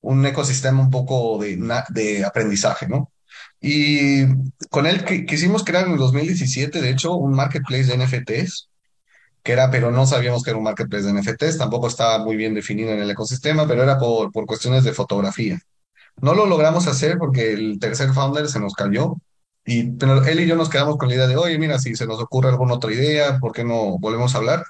[0.00, 1.58] un ecosistema un poco de,
[1.90, 3.12] de aprendizaje, ¿no?
[3.60, 4.24] Y
[4.70, 8.70] con él quisimos crear en el 2017, de hecho, un marketplace de NFTs,
[9.42, 12.54] que era, pero no sabíamos que era un marketplace de NFTs, tampoco estaba muy bien
[12.54, 15.60] definido en el ecosistema, pero era por, por cuestiones de fotografía.
[16.22, 19.16] No lo logramos hacer porque el tercer founder se nos cayó
[19.64, 22.06] y pero él y yo nos quedamos con la idea de, oye, mira, si se
[22.06, 24.64] nos ocurre alguna otra idea, ¿por qué no volvemos a hablar?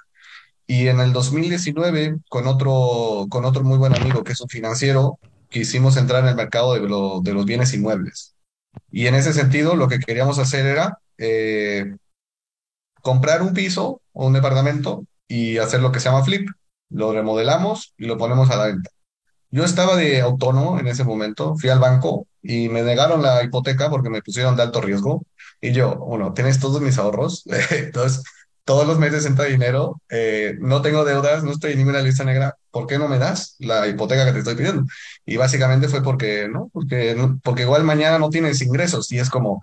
[0.67, 5.19] Y en el 2019, con otro, con otro muy buen amigo que es un financiero,
[5.49, 8.35] quisimos entrar en el mercado de, de los bienes inmuebles.
[8.91, 11.97] Y en ese sentido, lo que queríamos hacer era eh,
[13.03, 16.49] comprar un piso o un departamento y hacer lo que se llama flip.
[16.91, 18.91] Lo remodelamos y lo ponemos a la venta.
[19.53, 23.91] Yo estaba de autónomo en ese momento, fui al banco y me negaron la hipoteca
[23.91, 25.25] porque me pusieron de alto riesgo.
[25.61, 28.23] Y yo, bueno, tienes todos mis ahorros, entonces
[28.65, 32.57] todos los meses entra dinero, eh, no tengo deudas, no estoy en ninguna lista negra,
[32.71, 34.85] ¿por qué no me das la hipoteca que te estoy pidiendo?
[35.27, 36.71] Y básicamente fue porque, ¿no?
[36.73, 39.63] Porque, porque igual mañana no tienes ingresos y es como,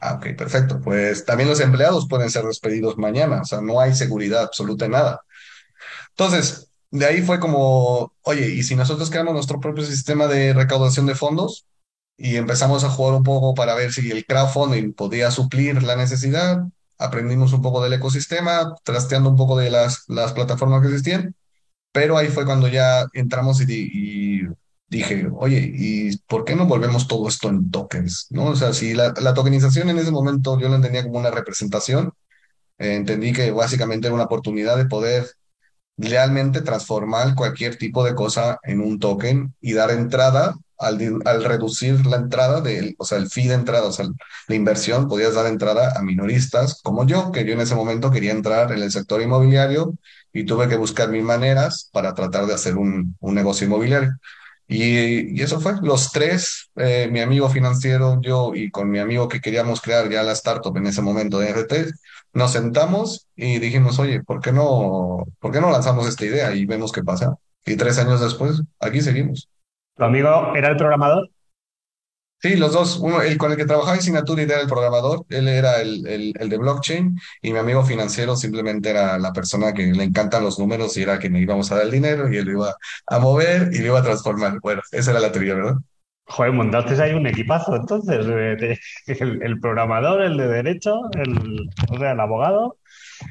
[0.00, 3.94] ah, ok, perfecto, pues también los empleados pueden ser despedidos mañana, o sea, no hay
[3.94, 5.20] seguridad absoluta en nada.
[6.10, 11.06] Entonces, de ahí fue como, oye, ¿y si nosotros creamos nuestro propio sistema de recaudación
[11.06, 11.66] de fondos?
[12.16, 16.64] y empezamos a jugar un poco para ver si el crowdfunding podía suplir la necesidad.
[16.98, 21.34] Aprendimos un poco del ecosistema, trasteando un poco de las, las plataformas que existían,
[21.92, 24.42] pero ahí fue cuando ya entramos y,
[24.88, 28.28] dije, oye, ¿y por qué no volvemos todo esto en tokens?
[28.30, 28.46] ¿No?
[28.46, 32.12] O sea, si la, la tokenización en ese momento yo la entendía como una representación,
[32.78, 35.26] eh, entendí que básicamente era una oportunidad de poder
[35.96, 42.16] realmente transformar cualquier tipo de cosa en un token y dar entrada al, reducir la
[42.16, 44.06] entrada, de, o sea, el fee de entrada, o sea,
[44.48, 48.32] la inversión, podías dar entrada a minoristas como yo, que yo en ese momento quería
[48.32, 49.94] entrar en el sector inmobiliario
[50.32, 54.10] y tuve que buscar mil maneras para tratar de hacer un, un negocio inmobiliario.
[54.66, 59.28] Y, y, eso fue, los tres, eh, mi amigo financiero, yo y con mi amigo
[59.28, 61.92] que queríamos crear ya la startup en ese momento de RT,
[62.34, 66.66] nos sentamos y dijimos, oye, ¿por qué no, ¿por qué no lanzamos esta idea y
[66.66, 67.36] vemos qué pasa?
[67.64, 69.48] Y tres años después, aquí seguimos.
[69.96, 71.30] ¿Tu amigo era el programador?
[72.42, 72.98] Sí, los dos.
[72.98, 76.34] Uno, el con el que trabajaba en Signature era el programador, él era el, el,
[76.38, 80.58] el, de blockchain y mi amigo financiero simplemente era la persona que le encantan los
[80.58, 83.18] números y era quien le íbamos a dar el dinero y él lo iba a
[83.18, 84.58] mover y lo iba a transformar.
[84.60, 85.76] Bueno, esa era la teoría, ¿verdad?
[86.26, 88.26] Joder, montaste ahí un equipazo, entonces,
[89.06, 92.78] el, programador, el de derecho, el, o sea, el abogado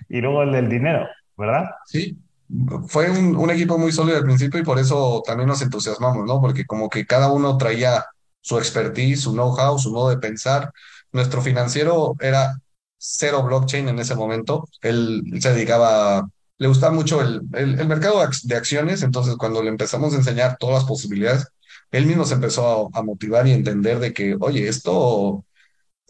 [0.09, 1.65] y luego el del dinero, ¿verdad?
[1.87, 2.17] Sí,
[2.87, 6.39] fue un, equipo muy sólido al principio y por eso también nos entusiasmamos, ¿no?
[6.39, 8.05] Porque como que cada uno traía
[8.41, 10.71] su expertise, su know-how, su modo de pensar.
[11.11, 12.55] Nuestro financiero era
[12.97, 14.67] cero blockchain en ese momento.
[14.81, 16.27] Él se dedicaba,
[16.57, 20.75] le gustaba mucho el, el mercado de acciones, entonces cuando le empezamos a enseñar todas
[20.75, 21.47] las posibilidades,
[21.93, 25.45] él mismo se empezó a, motivar y entender de que, oye, esto,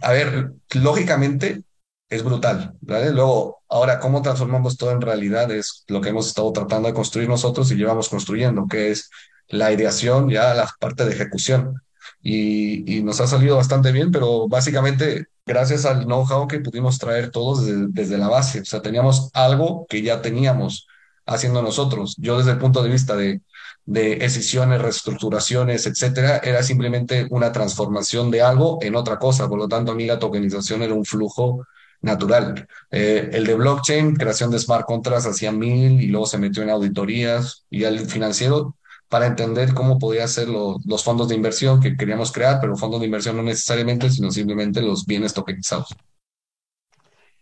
[0.01, 1.63] a ver, lógicamente
[2.09, 3.11] es brutal, ¿vale?
[3.11, 5.51] Luego, ahora, ¿cómo transformamos todo en realidad?
[5.51, 9.09] Es lo que hemos estado tratando de construir nosotros y llevamos construyendo, que es
[9.49, 11.81] la ideación, ya la parte de ejecución.
[12.21, 17.29] Y, y nos ha salido bastante bien, pero básicamente gracias al know-how que pudimos traer
[17.31, 18.61] todos desde, desde la base.
[18.61, 20.87] O sea, teníamos algo que ya teníamos
[21.25, 22.15] haciendo nosotros.
[22.17, 23.41] Yo desde el punto de vista de
[23.85, 29.49] de decisiones, reestructuraciones, etcétera, era simplemente una transformación de algo en otra cosa.
[29.49, 31.65] Por lo tanto, a mí la tokenización era un flujo
[32.01, 32.67] natural.
[32.91, 36.69] Eh, el de blockchain, creación de smart contracts, hacía mil y luego se metió en
[36.69, 38.75] auditorías y al financiero
[39.09, 43.05] para entender cómo podía ser los fondos de inversión que queríamos crear, pero fondos de
[43.05, 45.95] inversión no necesariamente, sino simplemente los bienes tokenizados.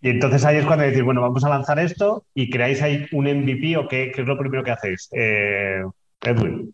[0.01, 3.25] Y entonces ahí es cuando decís, bueno, vamos a lanzar esto y creáis ahí un
[3.25, 5.07] MVP o qué, qué es lo primero que hacéis.
[5.11, 5.83] Eh,
[6.21, 6.73] Edwin.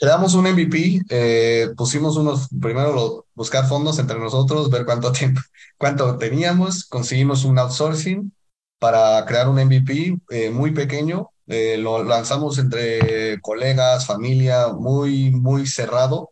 [0.00, 5.40] Creamos un MVP, eh, pusimos unos, primero buscar fondos entre nosotros, ver cuánto tiempo,
[5.76, 8.32] cuánto teníamos, conseguimos un outsourcing
[8.78, 15.66] para crear un MVP eh, muy pequeño, eh, lo lanzamos entre colegas, familia, muy, muy
[15.66, 16.30] cerrado,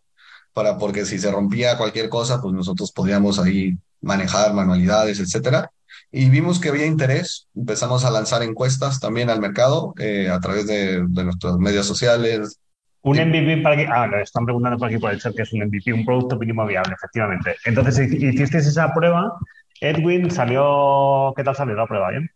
[0.53, 5.71] para, porque si se rompía cualquier cosa, pues nosotros podíamos ahí manejar manualidades, etcétera.
[6.11, 10.65] Y vimos que había interés, empezamos a lanzar encuestas también al mercado eh, a través
[10.67, 12.59] de, de nuestras medios sociales.
[13.01, 13.87] Un MVP para que.
[13.87, 16.37] Ah, lo están preguntando por aquí por el chat que es un MVP, un producto
[16.37, 17.55] mínimo viable, efectivamente.
[17.65, 19.37] Entonces, hiciste esa prueba.
[19.81, 21.33] Edwin, salió.
[21.35, 22.09] ¿Qué tal salió la prueba?
[22.09, 22.29] ¿Bien?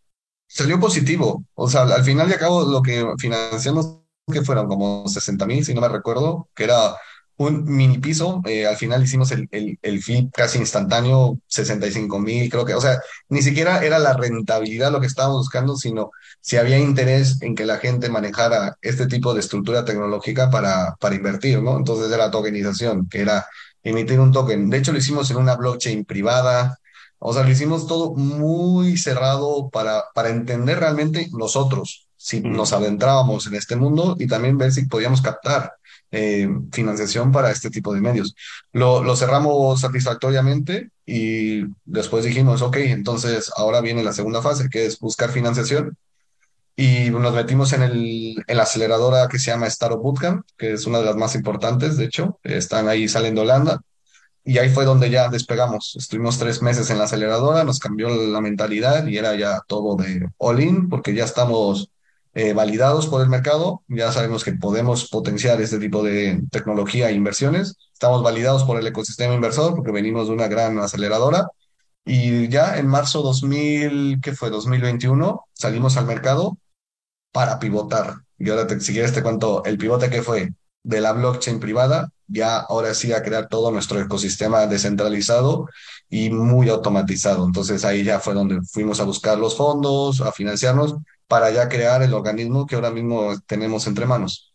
[0.48, 1.44] Salió positivo.
[1.56, 4.00] O sea, al final y al cabo, lo que financiamos,
[4.32, 6.96] que fueron como 60 mil, si no me recuerdo, que era
[7.48, 12.50] un mini piso, eh, al final hicimos el, el, el flip casi instantáneo, 65 mil,
[12.50, 13.00] creo que, o sea,
[13.30, 17.66] ni siquiera era la rentabilidad lo que estábamos buscando, sino si había interés en que
[17.66, 21.78] la gente manejara este tipo de estructura tecnológica para, para invertir, ¿no?
[21.78, 23.46] Entonces era tokenización, que era
[23.84, 24.70] emitir un token.
[24.70, 26.80] De hecho, lo hicimos en una blockchain privada,
[27.20, 33.48] o sea, lo hicimos todo muy cerrado para, para entender realmente nosotros, si nos adentrábamos
[33.48, 35.74] en este mundo y también ver si podíamos captar
[36.12, 38.36] eh, financiación para este tipo de medios.
[38.74, 45.00] Lo, cerramos satisfactoriamente y después dijimos, ok, entonces ahora viene la segunda fase, que es
[45.00, 45.98] buscar financiación.
[46.76, 51.00] Y nos metimos en, el, la aceleradora que se llama Startup Bootcamp, que es una
[51.00, 52.40] de las más importantes, de hecho.
[52.44, 53.82] Están ahí, salen de Holanda.
[54.44, 55.96] Y ahí fue donde ya despegamos.
[55.98, 60.28] Estuvimos tres meses en la aceleradora, nos cambió la mentalidad y era ya todo de
[60.38, 61.92] all-in, porque ya estamos
[62.34, 67.14] eh, validados por el mercado, ya sabemos que podemos potenciar este tipo de tecnología e
[67.14, 71.48] inversiones, estamos validados por el ecosistema inversor porque venimos de una gran aceleradora
[72.06, 74.50] y ya en marzo 2000, ¿qué fue?
[74.50, 76.58] 2021, salimos al mercado
[77.32, 78.22] para pivotar.
[78.38, 82.10] Y ahora, te, si quieres, te cuento el pivote que fue de la blockchain privada,
[82.28, 85.68] ya ahora sí a crear todo nuestro ecosistema descentralizado
[86.10, 87.46] y muy automatizado.
[87.46, 90.96] Entonces ahí ya fue donde fuimos a buscar los fondos, a financiarnos
[91.32, 94.54] para ya crear el organismo que ahora mismo tenemos entre manos.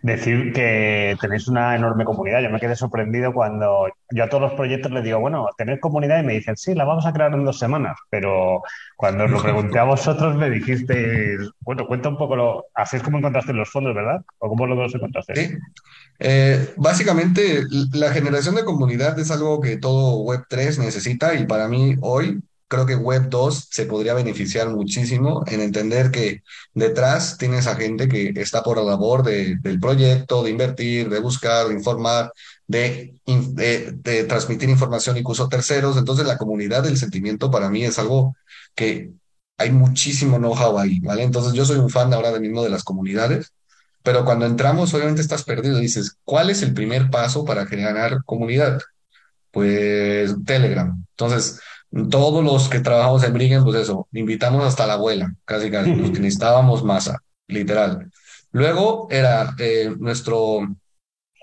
[0.00, 2.40] Decir que tenéis una enorme comunidad.
[2.40, 6.22] Yo me quedé sorprendido cuando yo a todos los proyectos les digo, bueno, tenéis comunidad
[6.22, 7.98] y me dicen, sí, la vamos a crear en dos semanas.
[8.10, 8.62] Pero
[8.96, 13.02] cuando os lo pregunté a vosotros me dijisteis, bueno, cuenta un poco, lo, así es
[13.02, 14.22] como encontraste los fondos, ¿verdad?
[14.38, 15.34] ¿O cómo los encontraste?
[15.34, 15.58] Sí.
[16.20, 21.96] Eh, básicamente, la generación de comunidad es algo que todo Web3 necesita y para mí
[22.02, 22.40] hoy
[22.72, 28.08] creo que Web 2 se podría beneficiar muchísimo en entender que detrás tienes a gente
[28.08, 32.32] que está por la labor de, del proyecto, de invertir, de buscar, de informar,
[32.66, 35.98] de, de, de transmitir información incluso a terceros.
[35.98, 38.34] Entonces la comunidad del sentimiento para mí es algo
[38.74, 39.10] que
[39.58, 41.24] hay muchísimo know-how ahí, ¿vale?
[41.24, 43.52] Entonces yo soy un fan ahora mismo de las comunidades,
[44.02, 45.76] pero cuando entramos obviamente estás perdido.
[45.76, 48.80] Dices, ¿cuál es el primer paso para generar comunidad?
[49.50, 51.04] Pues Telegram.
[51.10, 51.60] Entonces,
[52.10, 56.10] todos los que trabajamos en Briggen, pues eso, invitamos hasta la abuela, casi casi, los
[56.10, 58.10] que necesitábamos masa, literal.
[58.50, 60.60] Luego era eh, nuestro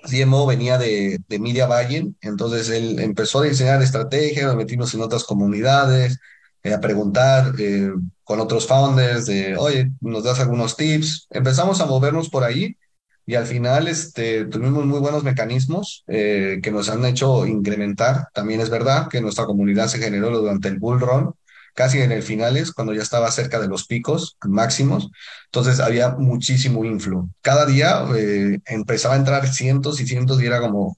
[0.09, 5.01] CMO venía de, de Media Valle, entonces él empezó a diseñar estrategias, nos metimos en
[5.01, 6.19] otras comunidades,
[6.63, 7.91] eh, a preguntar eh,
[8.23, 11.27] con otros founders de, oye, nos das algunos tips.
[11.29, 12.75] Empezamos a movernos por ahí
[13.29, 18.29] y al final este, tuvimos muy buenos mecanismos eh, que nos han hecho incrementar.
[18.33, 21.35] También es verdad que nuestra comunidad se generó durante el bull run,
[21.75, 25.11] casi en el finales, cuando ya estaba cerca de los picos máximos.
[25.45, 27.29] Entonces había muchísimo inflow.
[27.41, 30.97] Cada día eh, empezaba a entrar cientos y cientos y era como,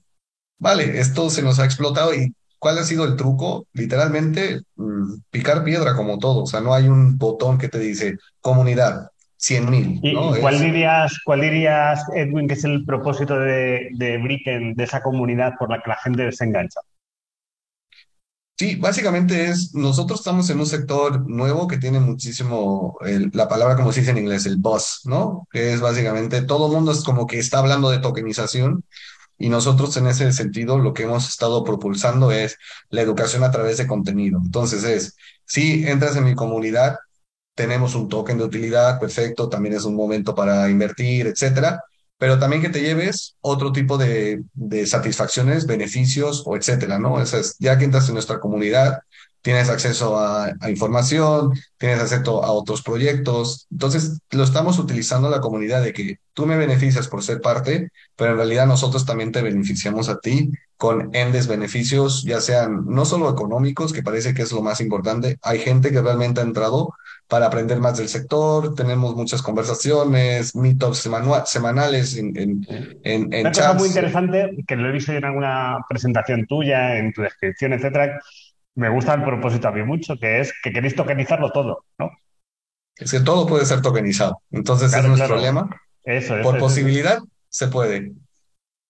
[0.58, 3.66] vale, esto se nos ha explotado y ¿cuál ha sido el truco?
[3.74, 6.44] Literalmente mm, picar piedra como todo.
[6.44, 9.11] O sea, no hay un botón que te dice comunidad
[9.42, 10.00] 100 mil.
[10.02, 10.30] ¿Y ¿no?
[10.40, 15.02] cuál, Es- dirías, cuál dirías, Edwin, que es el propósito de, de Bricken, de esa
[15.02, 16.80] comunidad por la que la gente se engancha?
[18.58, 23.74] Sí, básicamente es, nosotros estamos en un sector nuevo que tiene muchísimo, el- la palabra
[23.76, 25.48] como se dice en inglés, el buzz, ¿no?
[25.50, 28.84] Que es básicamente, todo el mundo es como que está hablando de tokenización
[29.38, 32.58] y nosotros en ese sentido lo que hemos estado propulsando es
[32.90, 34.40] la educación a través de contenido.
[34.44, 36.96] Entonces es, si entras en mi comunidad,
[37.54, 41.82] tenemos un token de utilidad, perfecto, también es un momento para invertir, etcétera,
[42.18, 47.20] pero también que te lleves otro tipo de, de satisfacciones, beneficios o etcétera, ¿no?
[47.20, 49.00] Eso es, ya que entras en nuestra comunidad,
[49.42, 55.40] tienes acceso a, a información, tienes acceso a otros proyectos, entonces lo estamos utilizando la
[55.40, 59.42] comunidad de que tú me beneficias por ser parte, pero en realidad nosotros también te
[59.42, 64.52] beneficiamos a ti con endes beneficios, ya sean no solo económicos, que parece que es
[64.52, 66.94] lo más importante, hay gente que realmente ha entrado
[67.32, 68.74] para aprender más del sector.
[68.74, 71.08] Tenemos muchas conversaciones, meetups
[71.46, 72.66] semanales en, en,
[73.04, 77.10] en, en Una cosa muy interesante, que lo he visto en alguna presentación tuya, en
[77.10, 78.20] tu descripción, etcétera,
[78.74, 82.10] me gusta el propósito a mí mucho, que es que queréis tokenizarlo todo, ¿no?
[82.96, 84.42] Es que todo puede ser tokenizado.
[84.50, 85.42] Entonces Claro, es nuestro claro.
[85.42, 85.80] lema.
[86.04, 87.18] Eso, eso, Por eso, posibilidad,
[87.48, 88.12] se puede.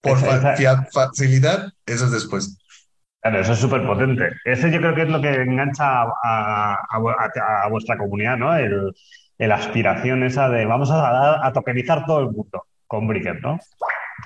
[0.01, 2.59] Por fa- facilidad, eso es después.
[3.23, 4.31] Claro, eso es súper potente.
[4.45, 8.55] Ese yo creo que es lo que engancha a, a- a- a vuestra comunidad, ¿no?
[8.57, 8.93] El,
[9.39, 13.59] el aspiración esa de vamos a, dar- a tokenizar todo el mundo con Bricker, ¿no?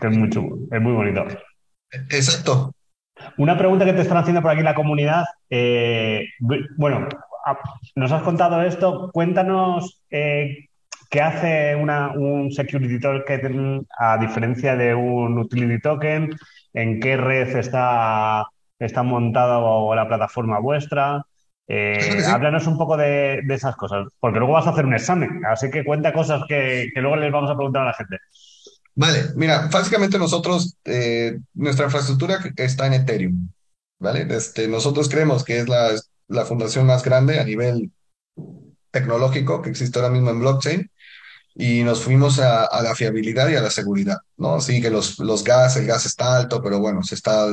[0.00, 1.24] Que es muy chulo, es muy bonito.
[2.10, 2.72] Exacto.
[3.38, 5.24] Una pregunta que te están haciendo por aquí la comunidad.
[5.50, 7.06] eh, bu- bueno,
[7.44, 7.58] a-
[7.96, 9.10] nos has contado esto.
[9.12, 10.68] Cuéntanos eh,
[11.10, 16.30] qué hace una, un security token a diferencia de un utility token,
[16.74, 18.46] en qué red está,
[18.78, 21.24] está montada o la plataforma vuestra.
[21.68, 22.30] Eh, sí.
[22.30, 25.68] háblanos un poco de, de esas cosas, porque luego vas a hacer un examen, así
[25.68, 28.18] que cuenta cosas que, que luego les vamos a preguntar a la gente.
[28.94, 33.48] Vale, mira, básicamente nosotros, eh, nuestra infraestructura está en Ethereum,
[33.98, 34.26] ¿vale?
[34.30, 35.90] Este, nosotros creemos que es la,
[36.28, 37.90] la fundación más grande a nivel
[38.92, 40.90] tecnológico que existe ahora mismo en blockchain
[41.56, 44.60] y nos fuimos a, a la fiabilidad y a la seguridad, ¿no?
[44.60, 47.48] Sí, que los, los gas, el gas está alto, pero bueno, se está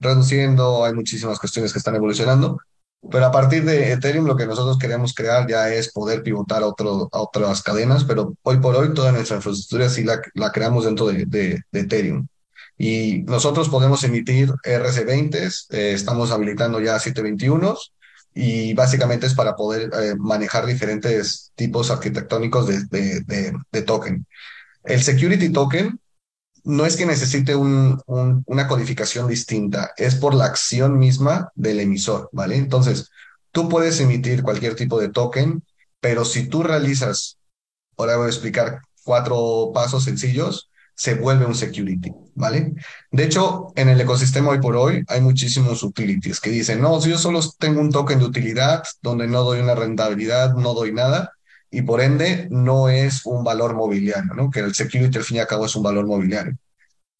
[0.00, 2.58] reduciendo, hay muchísimas cuestiones que están evolucionando,
[3.10, 6.66] pero a partir de Ethereum lo que nosotros queremos crear ya es poder pivotar a,
[6.66, 10.84] otro, a otras cadenas, pero hoy por hoy toda nuestra infraestructura sí la, la creamos
[10.84, 12.26] dentro de, de, de Ethereum.
[12.78, 17.76] Y nosotros podemos emitir RC20s, eh, estamos habilitando ya 721
[18.34, 24.26] y básicamente es para poder eh, manejar diferentes tipos arquitectónicos de, de token.
[24.84, 25.98] El security token
[26.66, 31.78] no es que necesite un, un, una codificación distinta, es por la acción misma del
[31.78, 32.56] emisor, ¿vale?
[32.56, 33.08] Entonces,
[33.52, 35.62] tú puedes emitir cualquier tipo de token,
[36.00, 37.38] pero si tú realizas,
[37.96, 42.74] ahora voy a explicar cuatro pasos sencillos, se vuelve un security, ¿vale?
[43.12, 47.10] De hecho, en el ecosistema hoy por hoy hay muchísimos utilities que dicen, no, si
[47.10, 51.35] yo solo tengo un token de utilidad donde no doy una rentabilidad, no doy nada,
[51.76, 54.50] y por ende no es un valor mobiliario, ¿no?
[54.50, 56.56] Que el security al fin y al cabo es un valor mobiliario.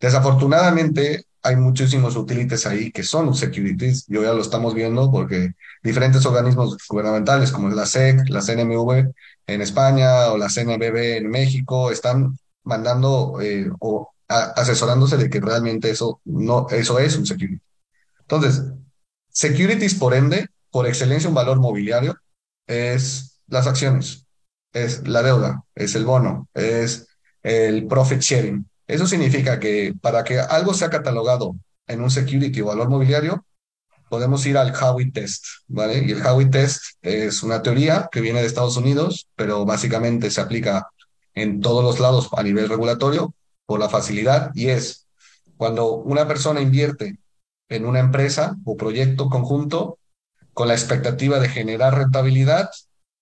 [0.01, 6.25] Desafortunadamente hay muchísimos utilities ahí que son securities, yo ya lo estamos viendo porque diferentes
[6.25, 9.13] organismos gubernamentales como la SEC, la CNMV
[9.47, 15.91] en España o la CNBB en México están mandando eh, o asesorándose de que realmente
[15.91, 17.61] eso no eso es un security.
[18.21, 18.63] Entonces,
[19.29, 22.17] securities por ende, por excelencia un valor mobiliario
[22.67, 24.26] es las acciones,
[24.85, 27.09] es la deuda, es el bono, es
[27.43, 28.69] el profit sharing.
[28.87, 31.57] Eso significa que para que algo sea catalogado
[31.87, 33.45] en un security o valor mobiliario,
[34.09, 36.05] podemos ir al Howey Test, ¿vale?
[36.05, 40.41] Y el Howey Test es una teoría que viene de Estados Unidos, pero básicamente se
[40.41, 40.89] aplica
[41.35, 45.07] en todos los lados a nivel regulatorio por la facilidad y es
[45.57, 47.19] cuando una persona invierte
[47.69, 49.99] en una empresa o proyecto conjunto
[50.53, 52.71] con la expectativa de generar rentabilidad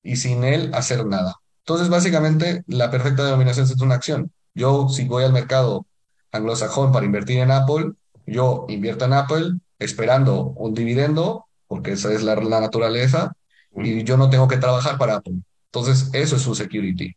[0.03, 1.37] y sin él hacer nada.
[1.67, 4.31] Entonces, básicamente, la perfecta denominación es una acción.
[4.55, 5.87] Yo, si voy al mercado
[6.31, 7.93] anglosajón para invertir en Apple,
[8.27, 13.33] yo invierto en Apple esperando un dividendo, porque esa es la, la naturaleza,
[13.75, 15.37] y yo no tengo que trabajar para Apple.
[15.73, 17.17] Entonces, eso es un security.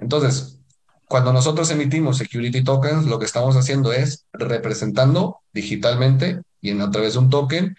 [0.00, 0.58] Entonces,
[1.06, 6.90] cuando nosotros emitimos security tokens, lo que estamos haciendo es representando digitalmente y en, a
[6.90, 7.76] través de un token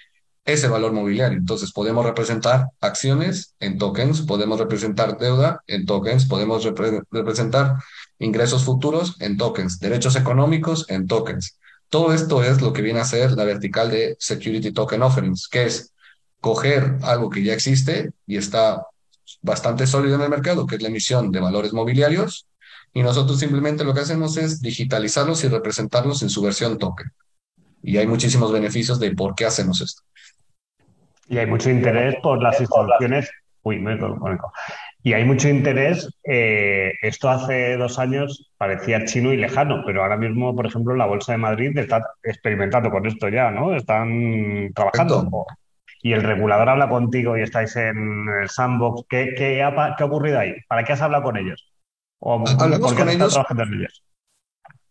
[0.52, 1.38] ese valor mobiliario.
[1.38, 6.64] Entonces podemos representar acciones en tokens, podemos representar deuda en tokens, podemos
[7.12, 7.76] representar
[8.20, 11.58] ingresos futuros en tokens, derechos económicos en tokens.
[11.90, 15.66] Todo esto es lo que viene a ser la vertical de Security Token Offerings, que
[15.66, 15.94] es
[16.40, 18.86] coger algo que ya existe y está
[19.42, 22.48] bastante sólido en el mercado, que es la emisión de valores mobiliarios,
[22.94, 27.12] y nosotros simplemente lo que hacemos es digitalizarlos y representarlos en su versión token.
[27.82, 30.02] Y hay muchísimos beneficios de por qué hacemos esto.
[31.30, 33.30] Y hay mucho interés por las instituciones.
[33.62, 33.98] Uy, me
[35.04, 36.10] Y hay mucho interés.
[36.24, 41.06] Eh, esto hace dos años parecía chino y lejano, pero ahora mismo, por ejemplo, la
[41.06, 43.76] Bolsa de Madrid está experimentando con esto ya, ¿no?
[43.76, 45.46] Están trabajando.
[46.02, 49.04] Y el regulador habla contigo y estáis en el sandbox.
[49.08, 50.56] ¿Qué, qué, ha, qué ha ocurrido ahí?
[50.68, 51.72] ¿Para qué has hablado con ellos?
[52.20, 54.04] ¿O Hablamos con ellos.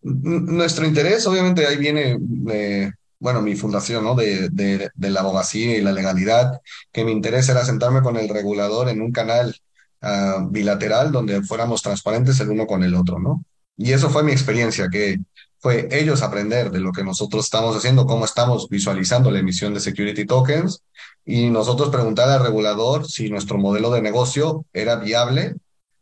[0.02, 2.16] Nuestro interés, obviamente, ahí viene
[2.52, 4.14] eh, bueno, mi fundación, ¿no?
[4.14, 6.60] De, de, la abogacía y la legalidad,
[6.92, 9.56] que mi interés era sentarme con el regulador en un canal
[10.02, 13.44] uh, bilateral donde fuéramos transparentes el uno con el otro, ¿no?
[13.76, 15.18] Y eso fue mi experiencia, que
[15.60, 19.80] fue ellos aprender de lo que nosotros estamos haciendo, cómo estamos visualizando la emisión de
[19.80, 20.82] security tokens,
[21.24, 25.54] y nosotros preguntar al regulador si nuestro modelo de negocio era viable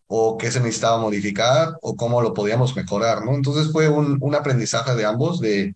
[0.06, 3.34] o qué se necesitaba modificar o cómo lo podíamos mejorar, ¿no?
[3.34, 5.74] Entonces fue un, un aprendizaje de ambos de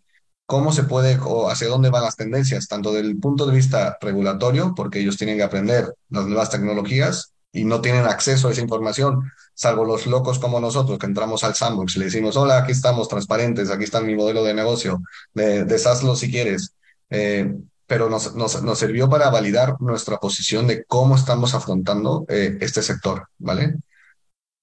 [0.51, 4.74] cómo se puede o hacia dónde van las tendencias, tanto del punto de vista regulatorio,
[4.74, 9.30] porque ellos tienen que aprender las nuevas tecnologías y no tienen acceso a esa información,
[9.55, 13.07] salvo los locos como nosotros que entramos al sandbox y le decimos, hola, aquí estamos
[13.07, 15.01] transparentes, aquí está mi modelo de negocio,
[15.34, 16.74] de, deshazlo si quieres.
[17.11, 17.55] Eh,
[17.86, 22.82] pero nos, nos, nos, sirvió para validar nuestra posición de cómo estamos afrontando eh, este
[22.82, 23.76] sector, ¿vale?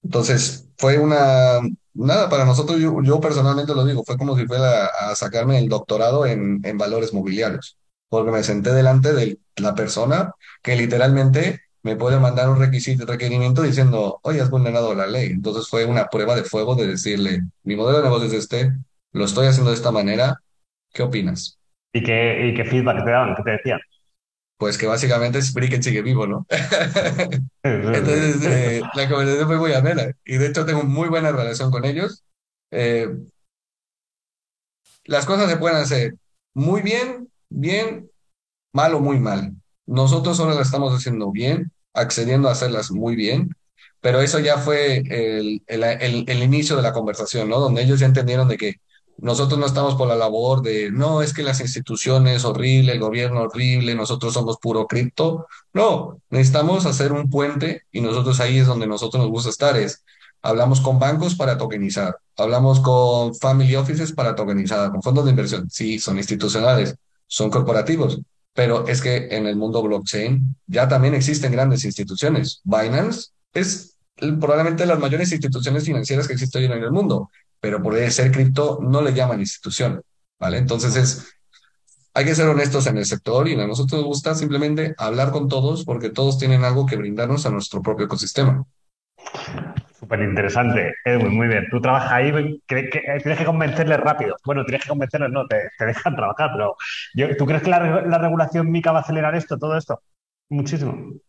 [0.03, 1.61] Entonces, fue una,
[1.97, 6.25] nada, para nosotros, yo, personalmente lo digo, fue como si fuera a, sacarme el doctorado
[6.25, 7.77] en, en valores mobiliarios,
[8.09, 13.61] porque me senté delante de la persona que literalmente me puede mandar un requisito, requerimiento
[13.61, 15.27] diciendo, oye, has vulnerado la ley.
[15.31, 18.73] Entonces fue una prueba de fuego de decirle, mi modelo de negocio es este,
[19.13, 20.41] lo estoy haciendo de esta manera,
[20.93, 21.57] ¿qué opinas?
[21.93, 23.35] ¿Y qué, y qué feedback te daban?
[23.35, 23.79] ¿Qué te decían?
[24.57, 26.45] Pues que básicamente es sigue vivo, ¿no?
[27.63, 31.85] Entonces, eh, la conversación fue muy amena y de hecho tengo muy buena relación con
[31.85, 32.23] ellos.
[32.71, 33.07] Eh,
[35.05, 36.15] las cosas se pueden hacer
[36.53, 38.09] muy bien, bien,
[38.73, 39.53] mal o muy mal.
[39.85, 43.49] Nosotros ahora las estamos haciendo bien, accediendo a hacerlas muy bien,
[44.01, 47.59] pero eso ya fue el, el, el, el inicio de la conversación, ¿no?
[47.59, 48.75] Donde ellos ya entendieron de que
[49.17, 53.41] nosotros no estamos por la labor de, no, es que las instituciones horrible, el gobierno
[53.41, 55.47] horrible, nosotros somos puro cripto.
[55.73, 59.75] No, necesitamos hacer un puente y nosotros ahí es donde nosotros nos gusta estar.
[59.75, 60.03] Es,
[60.41, 65.67] hablamos con bancos para tokenizar, hablamos con family offices para tokenizar, con fondos de inversión.
[65.69, 66.95] Sí, son institucionales,
[67.25, 68.19] son corporativos,
[68.53, 72.61] pero es que en el mundo blockchain ya también existen grandes instituciones.
[72.63, 77.29] Binance es probablemente las mayores instituciones financieras que existen hoy en el mundo
[77.59, 80.01] pero por ser cripto no le llaman institución,
[80.39, 80.57] ¿vale?
[80.57, 81.33] Entonces es,
[82.13, 85.47] hay que ser honestos en el sector y a nosotros nos gusta simplemente hablar con
[85.47, 88.65] todos porque todos tienen algo que brindarnos a nuestro propio ecosistema.
[89.99, 91.67] Súper interesante, Edwin, muy bien.
[91.71, 94.35] Tú trabajas ahí, tienes que convencerles rápido.
[94.45, 96.75] Bueno, tienes que convencerles, no, te, dejan trabajar, pero
[97.37, 100.01] ¿tú crees que la regulación MICA va a acelerar esto, todo esto?
[100.49, 101.19] Muchísimo.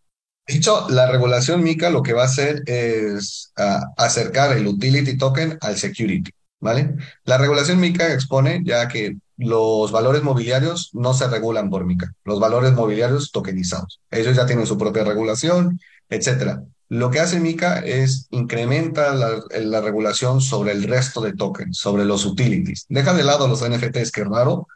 [0.48, 5.18] De hecho, la regulación MICA lo que va a hacer es ah, acercar el utility
[5.18, 6.94] token al security, ¿vale?
[7.24, 12.40] La regulación MICA expone ya que los valores mobiliarios no se regulan por MICA, los
[12.40, 14.00] valores mobiliarios tokenizados.
[14.10, 15.78] Ellos ya tienen su propia regulación,
[16.08, 16.62] etcétera.
[16.88, 22.06] Lo que hace MICA es incrementa la, la regulación sobre el resto de tokens, sobre
[22.06, 22.86] los utilities.
[22.88, 24.66] Deja de lado los NFTs, que raro,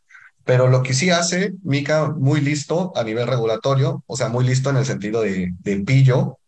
[0.44, 4.70] pero lo que sí hace Mika muy listo a nivel regulatorio, o sea, muy listo
[4.70, 5.54] en el sentido de,
[5.86, 6.38] pillo,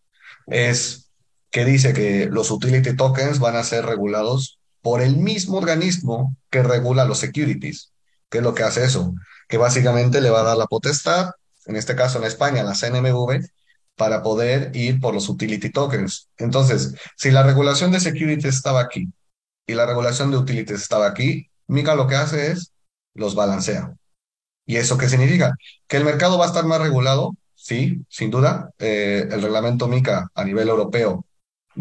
[0.46, 1.10] es
[1.50, 6.62] que dice que los utility tokens van a ser regulados por el mismo organismo que
[6.62, 7.92] regula los securities.
[8.28, 9.14] ¿Qué es lo que hace eso?
[9.48, 11.30] Que básicamente le va a dar la potestad,
[11.66, 13.46] en este caso en España, la CNMV,
[13.96, 16.28] para poder ir por los utility tokens.
[16.36, 19.12] Entonces, si la regulación de securities estaba aquí
[19.66, 22.73] y la regulación de utilities estaba aquí, Mika lo que hace es
[23.14, 23.94] los balancea.
[24.66, 25.54] ¿Y eso qué significa?
[25.86, 27.34] ¿Que el mercado va a estar más regulado?
[27.54, 28.70] Sí, sin duda.
[28.78, 31.24] Eh, el reglamento MICA a nivel europeo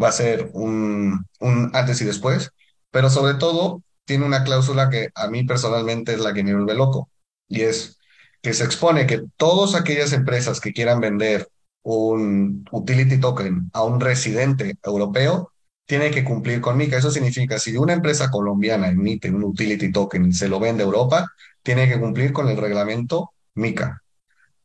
[0.00, 2.50] va a ser un, un antes y después,
[2.90, 6.74] pero sobre todo tiene una cláusula que a mí personalmente es la que me vuelve
[6.74, 7.10] loco,
[7.48, 7.98] y es
[8.42, 11.48] que se expone que todas aquellas empresas que quieran vender
[11.82, 15.52] un utility token a un residente europeo
[15.86, 16.98] tiene que cumplir con MICA.
[16.98, 20.86] Eso significa, si una empresa colombiana emite un utility token y se lo vende a
[20.86, 21.30] Europa,
[21.62, 24.02] tiene que cumplir con el reglamento MICA.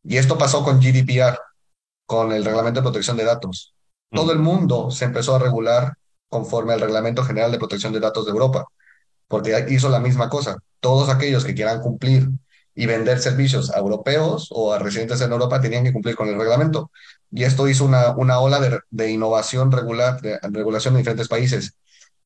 [0.03, 1.37] Y esto pasó con GDPR,
[2.05, 3.73] con el Reglamento de Protección de Datos.
[4.11, 5.93] Todo el mundo se empezó a regular
[6.29, 8.65] conforme al Reglamento General de Protección de Datos de Europa,
[9.27, 10.57] porque hizo la misma cosa.
[10.79, 12.29] Todos aquellos que quieran cumplir
[12.79, 16.39] y vender servicios a europeos o a residentes en Europa tenían que cumplir con el
[16.39, 16.91] reglamento.
[17.29, 21.73] Y esto hizo una, una ola de, de innovación regular, de regulación en diferentes países.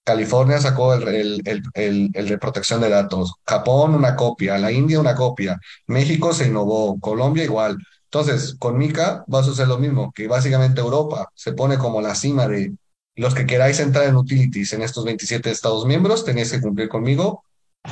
[0.04, 1.42] California sacó el, el,
[1.74, 6.46] el, el, de protección de datos, Japón una copia, la India una copia, México se
[6.46, 7.78] innovó, Colombia igual.
[8.04, 12.14] Entonces, con MICA va a suceder lo mismo, que básicamente Europa se pone como la
[12.14, 12.76] cima de
[13.16, 17.44] los que queráis entrar en utilities en estos 27 Estados miembros, tenéis que cumplir conmigo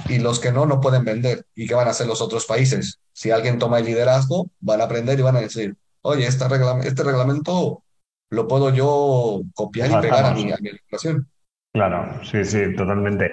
[0.08, 1.46] y los que no, no pueden vender.
[1.56, 3.00] ¿Y qué van a hacer los otros países?
[3.14, 6.46] Si alguien toma el liderazgo, van a aprender y van a decir, oye, este,
[6.84, 7.84] este reglamento
[8.30, 11.28] lo puedo yo copiar y pegar a mi, a mi legislación.
[11.74, 13.32] Claro, sí, sí, totalmente.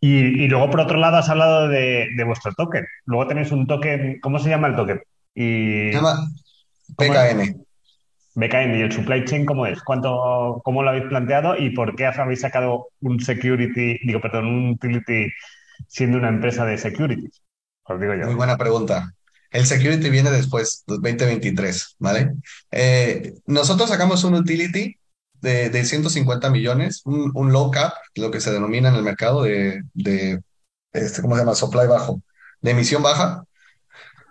[0.00, 2.86] Y, y, luego, por otro lado, has hablado de, de, vuestro token.
[3.04, 5.02] Luego tenéis un token, ¿cómo se llama el token?
[5.34, 6.28] Y, se llama
[6.96, 7.64] BKN.
[8.34, 9.82] BKN y el supply chain, ¿cómo es?
[9.82, 14.70] ¿Cuánto, ¿Cómo lo habéis planteado y por qué habéis sacado un security, digo, perdón, un
[14.70, 15.30] utility
[15.88, 17.42] siendo una empresa de securities?
[17.84, 18.26] Os digo yo.
[18.26, 19.14] Muy buena pregunta.
[19.50, 22.32] El security viene después, 2023, ¿vale?
[22.70, 24.96] Eh, nosotros sacamos un utility
[25.40, 29.82] de, de 150 millones, un, low cap, lo que se denomina en el mercado de,
[29.94, 30.40] de
[30.92, 31.54] este, ¿cómo se llama?
[31.54, 32.22] Supply bajo,
[32.60, 33.44] de emisión baja.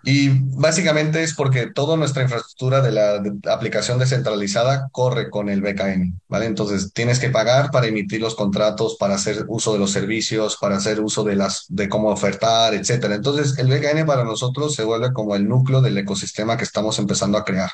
[0.03, 3.21] Y básicamente es porque toda nuestra infraestructura de la
[3.51, 6.45] aplicación descentralizada corre con el BKN, ¿vale?
[6.45, 10.77] Entonces tienes que pagar para emitir los contratos, para hacer uso de los servicios, para
[10.77, 13.15] hacer uso de las de cómo ofertar, etcétera.
[13.15, 17.37] Entonces el BKN para nosotros se vuelve como el núcleo del ecosistema que estamos empezando
[17.37, 17.71] a crear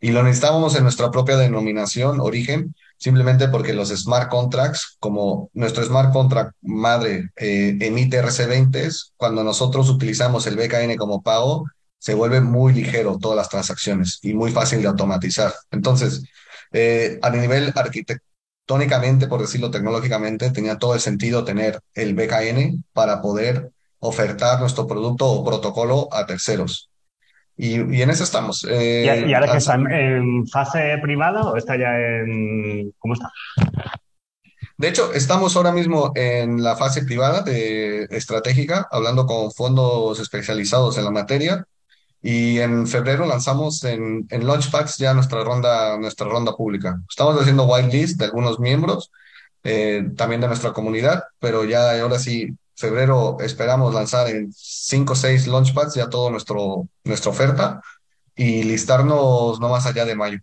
[0.00, 2.74] y lo necesitábamos en nuestra propia denominación, origen,
[3.04, 9.90] simplemente porque los smart contracts, como nuestro smart contract madre eh, emite RC20, cuando nosotros
[9.90, 11.66] utilizamos el BKN como pago,
[11.98, 15.52] se vuelve muy ligero todas las transacciones y muy fácil de automatizar.
[15.70, 16.24] Entonces,
[16.72, 23.20] eh, a nivel arquitectónicamente, por decirlo tecnológicamente, tenía todo el sentido tener el BKN para
[23.20, 26.88] poder ofertar nuestro producto o protocolo a terceros.
[27.56, 28.66] Y, y, en eso estamos.
[28.68, 32.92] Eh, ¿Y, ahora que están en fase privada o está ya en...
[32.98, 33.30] ¿Cómo está?
[34.76, 40.98] De hecho, estamos ahora mismo en la fase privada de estratégica, hablando con fondos especializados
[40.98, 41.64] en la materia.
[42.20, 46.98] Y en febrero lanzamos en, en Launchpacks ya nuestra ronda, nuestra ronda pública.
[47.08, 49.12] Estamos haciendo whitelist de algunos miembros,
[49.62, 55.16] eh, también de nuestra comunidad, pero ya ahora sí febrero esperamos lanzar en 5 o
[55.16, 57.80] 6 launchpads ya nuestro nuestra oferta
[58.36, 60.38] y listarnos no más allá de mayo.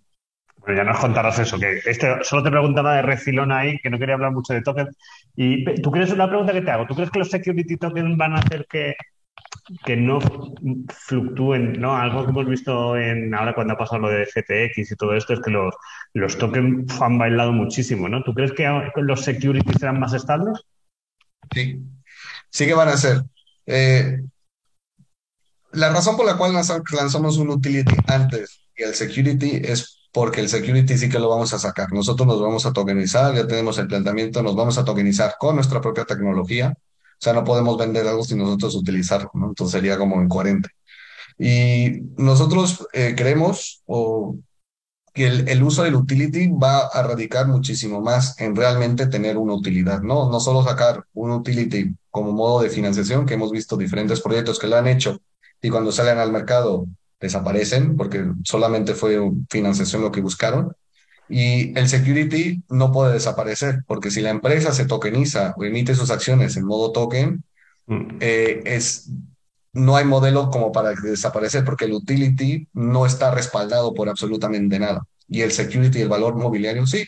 [0.57, 3.97] Bueno, ya nos contarás eso, que este, solo te preguntaba de Refilón ahí, que no
[3.97, 4.95] quería hablar mucho de tokens.
[5.35, 8.33] Y tú crees, una pregunta que te hago, ¿tú crees que los security tokens van
[8.33, 8.93] a hacer que,
[9.83, 10.19] que no
[10.89, 11.97] fluctúen, ¿no?
[11.97, 15.33] Algo que hemos visto en ahora cuando ha pasado lo de FTX y todo esto
[15.33, 15.73] es que los,
[16.13, 18.21] los tokens han bailado muchísimo, ¿no?
[18.23, 20.63] ¿Tú crees que los securities serán más estables?
[21.53, 21.81] Sí,
[22.51, 23.23] sí que van a ser.
[23.65, 24.21] Eh,
[25.71, 30.49] la razón por la cual lanzamos un utility antes que el security es porque el
[30.49, 31.91] security sí que lo vamos a sacar.
[31.93, 35.79] Nosotros nos vamos a tokenizar, ya tenemos el planteamiento, nos vamos a tokenizar con nuestra
[35.79, 36.73] propia tecnología.
[36.77, 39.47] O sea, no podemos vender algo sin nosotros utilizarlo, ¿no?
[39.47, 40.69] Entonces sería como incoherente.
[41.37, 44.35] Y nosotros eh, creemos o
[45.13, 49.53] que el, el, uso del utility va a radicar muchísimo más en realmente tener una
[49.53, 50.29] utilidad, ¿no?
[50.29, 54.67] No solo sacar un utility como modo de financiación, que hemos visto diferentes proyectos que
[54.67, 55.21] lo han hecho
[55.61, 56.85] y cuando salen al mercado
[57.19, 60.75] desaparecen porque solamente fue financiación lo que buscaron.
[61.29, 66.11] Y el security no puede desaparecer porque si la empresa se tokeniza o emite sus
[66.11, 67.43] acciones en modo token,
[67.87, 68.17] mm.
[68.19, 69.09] eh, es,
[69.71, 75.03] no hay modelo como para desaparecer porque el utility no está respaldado por absolutamente nada.
[75.29, 77.05] Y el security, el valor mobiliario, sí,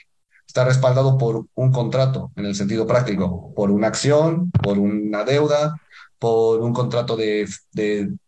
[0.47, 5.75] está respaldado por un contrato en el sentido práctico, por una acción, por una deuda,
[6.19, 7.47] por un contrato de,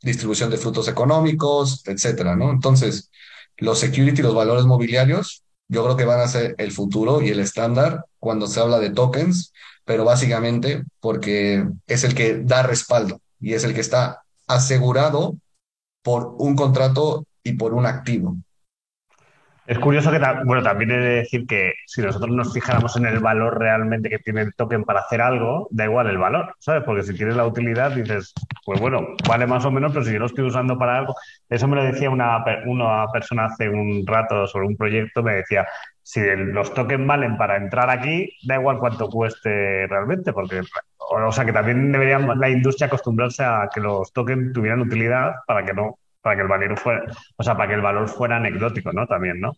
[0.02, 2.52] distribución de frutos económicos, etcétera, ¿no?
[2.52, 3.10] Entonces,
[3.58, 7.40] los security, los valores mobiliarios, yo creo que van a ser el futuro y el
[7.40, 9.54] estándar cuando se habla de tokens,
[9.86, 15.38] pero básicamente porque es el que da respaldo y es el que está asegurado
[16.04, 18.36] por un contrato y por un activo.
[19.68, 23.20] Es curioso que, bueno, también he de decir que si nosotros nos fijáramos en el
[23.20, 26.84] valor realmente que tiene el token para hacer algo, da igual el valor, ¿sabes?
[26.84, 28.32] Porque si tienes la utilidad, dices,
[28.64, 31.16] pues bueno, vale más o menos, pero si yo lo estoy usando para algo,
[31.50, 35.66] eso me lo decía una, una persona hace un rato sobre un proyecto, me decía,
[36.04, 40.62] si los tokens valen para entrar aquí, da igual cuánto cueste realmente, porque,
[41.00, 45.66] o sea, que también debería la industria acostumbrarse a que los tokens tuvieran utilidad para
[45.66, 47.04] que no, para que el valor fuera,
[47.36, 49.06] o sea, para que el valor fuera anecdótico, ¿no?
[49.06, 49.54] También, ¿no?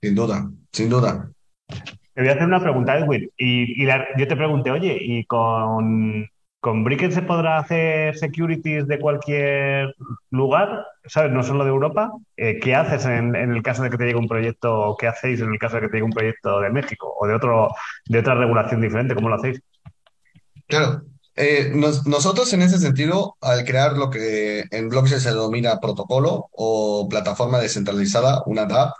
[0.00, 1.28] Sin duda, sin duda.
[1.66, 6.24] Te voy a hacer una pregunta, Edwin, y, yo te pregunté, oye, ¿y con,
[6.60, 9.92] con se podrá hacer securities de cualquier
[10.30, 10.86] lugar?
[11.04, 11.32] ¿Sabes?
[11.32, 12.12] No solo de Europa.
[12.36, 14.96] Eh, ¿Qué haces en, el caso de que te llegue un proyecto?
[15.00, 17.34] ¿Qué hacéis en el caso de que te llegue un proyecto de México o de
[17.34, 17.70] otro,
[18.06, 19.16] de otra regulación diferente?
[19.16, 19.60] ¿Cómo lo hacéis?
[20.68, 21.02] Claro,
[21.40, 27.08] eh, nosotros en ese sentido, al crear lo que en blockchain se denomina protocolo o
[27.08, 28.96] plataforma descentralizada, una DApp,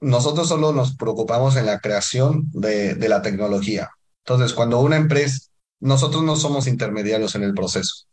[0.00, 3.88] nosotros solo nos preocupamos en la creación de, la tecnología.
[4.26, 5.48] Entonces, cuando una empresa,
[5.80, 8.04] nosotros no somos intermediarios en el proceso.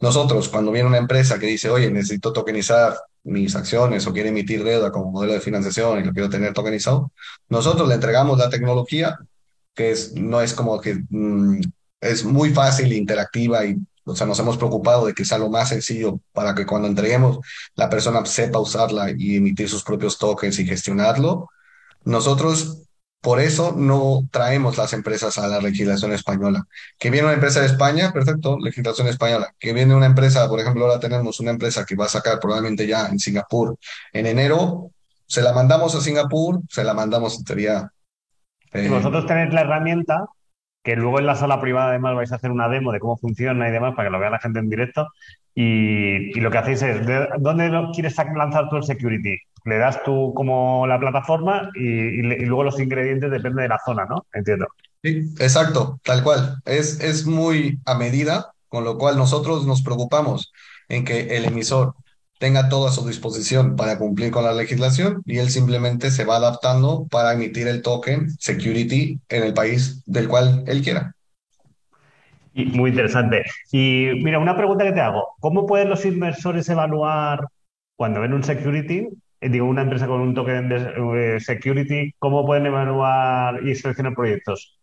[0.00, 4.62] Nosotros, cuando viene una empresa que dice, oye, necesito tokenizar mis acciones o quiere emitir
[4.62, 7.10] deuda como modelo de financiación y lo quiero tener tokenizado,
[7.48, 9.18] nosotros le entregamos la tecnología,
[9.74, 11.60] que es, no es como que mm,
[12.00, 15.68] es muy fácil, interactiva y, o sea, nos hemos preocupado de que sea lo más
[15.68, 17.38] sencillo para que cuando entreguemos
[17.74, 21.48] la persona sepa usarla y emitir sus propios tokens y gestionarlo.
[22.04, 22.88] Nosotros
[23.20, 26.64] por eso no traemos las empresas a la legislación española.
[26.98, 29.54] Que viene una empresa de España, perfecto, legislación española.
[29.58, 32.86] Que viene una empresa, por ejemplo, ahora tenemos una empresa que va a sacar probablemente
[32.86, 33.76] ya en Singapur
[34.14, 34.90] en enero,
[35.26, 37.92] se la mandamos a Singapur, se la mandamos en teoría.
[38.72, 40.26] Eh, vosotros tenéis la herramienta,
[40.82, 43.68] que luego en la sala privada además vais a hacer una demo de cómo funciona
[43.68, 45.08] y demás para que lo vea la gente en directo.
[45.54, 47.00] Y, y lo que hacéis es,
[47.38, 49.36] ¿dónde quieres lanzar tú el security?
[49.64, 54.26] le das tú como la plataforma y, luego los ingredientes depende de la zona, ¿no?
[54.32, 54.66] Entiendo.
[55.02, 56.56] Sí, exacto, tal cual.
[56.64, 60.52] Es, es muy a medida, con lo cual nosotros nos preocupamos
[60.88, 61.94] en que el emisor
[62.40, 66.36] tenga todo a su disposición para cumplir con la legislación y él simplemente se va
[66.36, 71.14] adaptando para emitir el token security en el país del cual él quiera.
[72.54, 73.44] Muy interesante.
[73.70, 75.36] Y mira, una pregunta que te hago.
[75.38, 77.46] ¿Cómo pueden los inversores evaluar
[77.94, 79.08] cuando ven un security
[79.42, 84.14] eh, digo, una empresa con un token de eh, security, ¿cómo pueden evaluar y seleccionar
[84.14, 84.79] proyectos?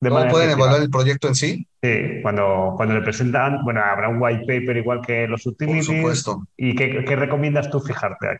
[0.00, 1.66] ¿Cómo pueden evaluar el proyecto en sí?
[1.82, 5.86] Sí, cuando, cuando le presentan, bueno, habrá un white paper igual que los utilities.
[5.86, 6.46] Por supuesto.
[6.56, 8.36] ¿Y qué, qué recomiendas tú fijarte ahí?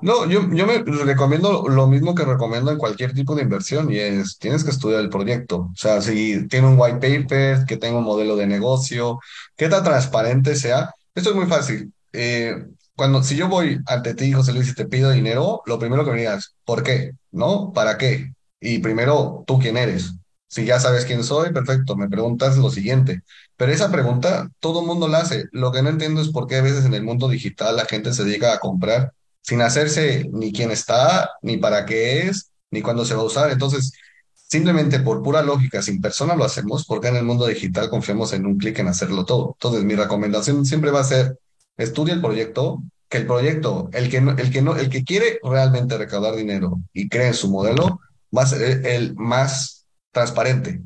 [0.00, 3.98] No, yo, yo me recomiendo lo mismo que recomiendo en cualquier tipo de inversión y
[3.98, 5.70] es, tienes que estudiar el proyecto.
[5.72, 9.20] O sea, si tiene un white paper, que tenga un modelo de negocio,
[9.56, 10.90] qué tan transparente sea.
[11.14, 11.92] Esto es muy fácil.
[12.12, 12.54] Eh,
[12.96, 16.10] cuando, si yo voy ante ti, José Luis, y te pido dinero, lo primero que
[16.10, 17.12] me digas, ¿por qué?
[17.30, 17.72] ¿No?
[17.72, 18.32] ¿Para qué?
[18.60, 20.14] Y primero, ¿tú quién eres?
[20.54, 23.22] Si ya sabes quién soy, perfecto, me preguntas lo siguiente.
[23.56, 25.46] Pero esa pregunta todo el mundo la hace.
[25.50, 28.14] Lo que no entiendo es por qué a veces en el mundo digital la gente
[28.14, 33.04] se dedica a comprar sin hacerse ni quién está, ni para qué es, ni cuándo
[33.04, 33.50] se va a usar.
[33.50, 33.94] Entonces,
[34.32, 38.46] simplemente por pura lógica, sin persona lo hacemos, porque en el mundo digital confiamos en
[38.46, 39.56] un clic en hacerlo todo.
[39.56, 41.36] Entonces, mi recomendación siempre va a ser,
[41.76, 45.40] estudia el proyecto, que el proyecto, el que, no, el, que no, el que quiere
[45.42, 47.98] realmente recaudar dinero y cree en su modelo,
[48.36, 49.73] va a ser el más
[50.14, 50.80] transparente.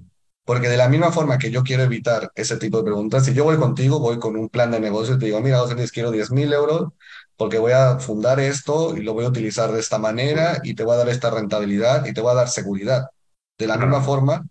[0.45, 3.45] Porque de la misma forma que yo quiero evitar ese tipo de preguntas, si yo
[3.45, 6.33] voy contigo, voy con un plan de negocio y te digo, mira, José quiero 10
[6.33, 6.89] mil euros
[7.37, 10.83] porque voy a fundar esto y lo voy a utilizar de esta manera y te
[10.83, 13.11] voy a dar esta rentabilidad y te voy a dar seguridad.
[13.59, 14.47] De la misma forma,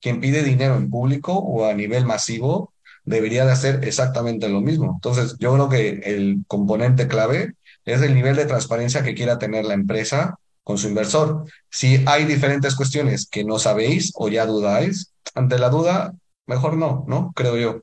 [0.00, 2.72] quien pide dinero en público o a nivel masivo
[3.04, 4.92] debería de hacer exactamente lo mismo.
[4.94, 7.54] Entonces, yo creo que el componente clave
[7.84, 11.44] es el nivel de transparencia que quiera tener la empresa con su inversor.
[11.68, 16.12] Si hay diferentes cuestiones que no sabéis o ya dudáis, ante la duda,
[16.46, 17.32] mejor no, ¿no?
[17.34, 17.80] Creo yo.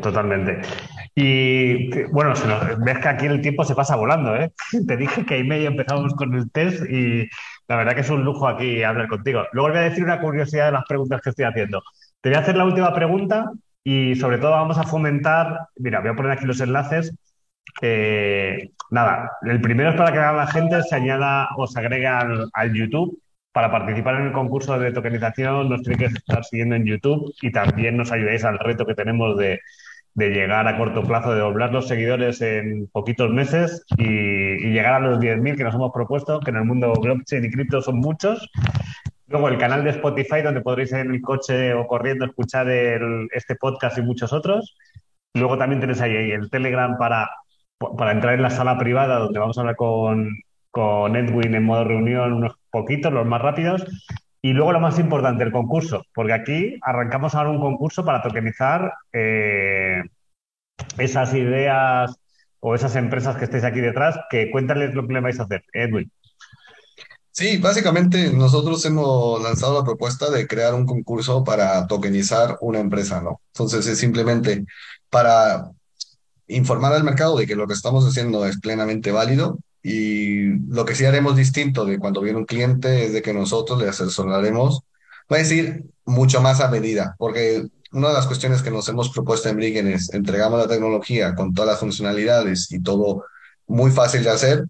[0.00, 0.60] Totalmente.
[1.14, 2.32] Y bueno,
[2.78, 4.52] ves que aquí el tiempo se pasa volando, ¿eh?
[4.86, 7.28] Te dije que ahí medio empezamos con el test y
[7.66, 9.44] la verdad que es un lujo aquí hablar contigo.
[9.52, 11.82] Luego voy a decir una curiosidad de las preguntas que estoy haciendo.
[12.20, 13.50] Te voy a hacer la última pregunta
[13.82, 17.12] y sobre todo vamos a fomentar, mira, voy a poner aquí los enlaces.
[17.82, 22.72] Eh, nada, el primero es para que la gente se añada o se agregue al,
[22.72, 23.20] YouTube
[23.52, 27.50] para participar en el concurso de tokenización nos tiene que estar siguiendo en YouTube y
[27.50, 29.60] también nos ayudéis al reto que tenemos de,
[30.14, 34.04] llegar a corto plazo, de doblar los seguidores en poquitos meses y,
[34.70, 37.80] llegar a los 10.000 que nos hemos propuesto, que en el mundo blockchain y cripto
[37.80, 38.50] son muchos.
[39.28, 43.98] Luego el canal de Spotify donde podréis en el coche o corriendo escuchar este podcast
[43.98, 44.76] y muchos otros.
[45.34, 47.28] Luego también tenéis ahí el Telegram para,
[47.78, 50.36] para entrar en la sala privada donde vamos a hablar con,
[50.70, 53.84] con Edwin en modo reunión unos poquitos, los más rápidos.
[54.40, 58.92] Y luego lo más importante, el concurso, porque aquí arrancamos ahora un concurso para tokenizar
[59.12, 60.02] eh,
[60.96, 62.14] esas ideas
[62.60, 65.64] o esas empresas que estéis aquí detrás, que cuéntales lo que le vais a hacer,
[65.72, 66.10] Edwin.
[67.32, 73.20] Sí, básicamente nosotros hemos lanzado la propuesta de crear un concurso para tokenizar una empresa,
[73.20, 73.40] ¿no?
[73.52, 74.66] Entonces es simplemente
[75.08, 75.70] para
[76.48, 80.94] informar al mercado de que lo que estamos haciendo es plenamente válido y lo que
[80.94, 84.82] sí haremos distinto de cuando viene un cliente es de que nosotros le asesoraremos,
[85.28, 89.10] voy a decir, mucho más a medida, porque una de las cuestiones que nos hemos
[89.10, 93.24] propuesto en Brigen es entregamos la tecnología con todas las funcionalidades y todo
[93.66, 94.64] muy fácil de hacer,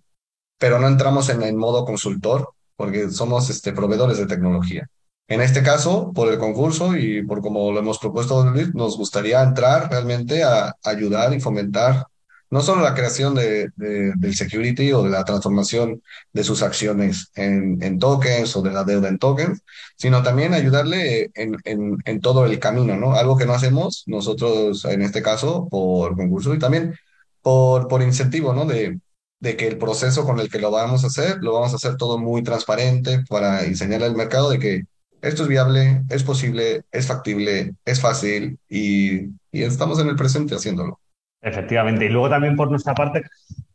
[0.58, 4.88] pero no entramos en el modo consultor porque somos este, proveedores de tecnología.
[5.28, 9.90] En este caso, por el concurso y por como lo hemos propuesto, nos gustaría entrar
[9.90, 12.06] realmente a ayudar y fomentar
[12.50, 16.02] no solo la creación de, de- del security o de la transformación
[16.32, 19.60] de sus acciones en, en tokens o de la deuda en tokens,
[19.98, 23.12] sino también ayudarle en, en, en todo el camino, ¿no?
[23.14, 26.94] Algo que no hacemos nosotros en este caso por concurso y también
[27.42, 28.64] por, por incentivo, ¿no?
[28.64, 28.98] De,
[29.40, 31.96] de que el proceso con el que lo vamos a hacer, lo vamos a hacer
[31.98, 34.84] todo muy transparente para enseñarle al mercado de que
[35.22, 40.54] esto es viable, es posible, es factible, es fácil y, y estamos en el presente
[40.54, 41.00] haciéndolo.
[41.40, 42.06] Efectivamente.
[42.06, 43.22] Y luego también por nuestra parte,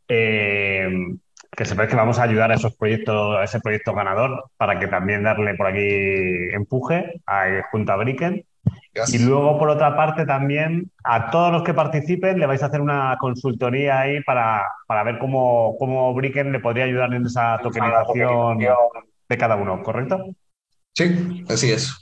[0.08, 0.88] eh,
[1.50, 4.88] que sepáis que vamos a ayudar a esos proyectos, a ese proyecto ganador, para que
[4.88, 5.86] también darle por aquí
[6.52, 8.44] empuje a, junto a Bricken.
[9.12, 12.80] Y luego, por otra parte, también a todos los que participen le vais a hacer
[12.80, 18.58] una consultoría ahí para, para ver cómo, cómo Bricken le podría ayudar en esa tokenización
[18.58, 20.24] de cada uno, ¿correcto?
[20.94, 21.92] Sí, así es.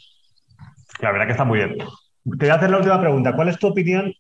[1.01, 1.78] La verdad que está muy bien.
[1.78, 1.86] Te
[2.24, 3.34] voy a hacer la última pregunta.
[3.34, 4.12] ¿Cuál es tu opinión?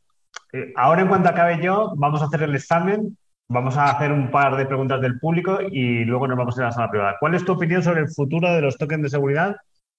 [0.52, 3.16] Eh, ahora, en cuanto acabe yo, vamos a hacer el examen,
[3.48, 6.64] vamos a hacer un par de preguntas del público y luego nos vamos a ir
[6.64, 7.16] a la sala privada.
[7.20, 9.56] ¿Cuál es tu opinión sobre el futuro de los tokens de seguridad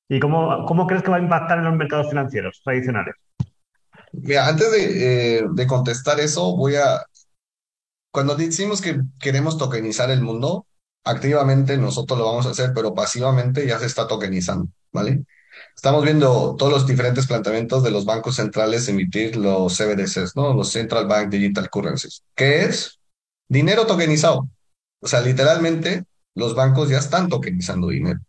[0.09, 3.15] y cómo, cómo crees que va a impactar en los mercados financieros tradicionales?
[4.11, 7.01] Mira, antes de, eh, de contestar eso, voy a,
[8.11, 10.67] cuando decimos que queremos tokenizar el mundo,
[11.03, 15.23] activamente nosotros lo vamos a hacer, pero pasivamente ya se está tokenizando, ¿vale?
[15.75, 20.53] Estamos viendo todos los diferentes planteamientos de los bancos centrales emitir los CBDCs, ¿no?
[20.53, 22.23] Los Central Bank Digital Currencies.
[22.35, 22.99] ¿Qué es?
[23.47, 24.49] Dinero tokenizado.
[25.01, 28.19] O sea, literalmente los bancos ya están tokenizando dinero.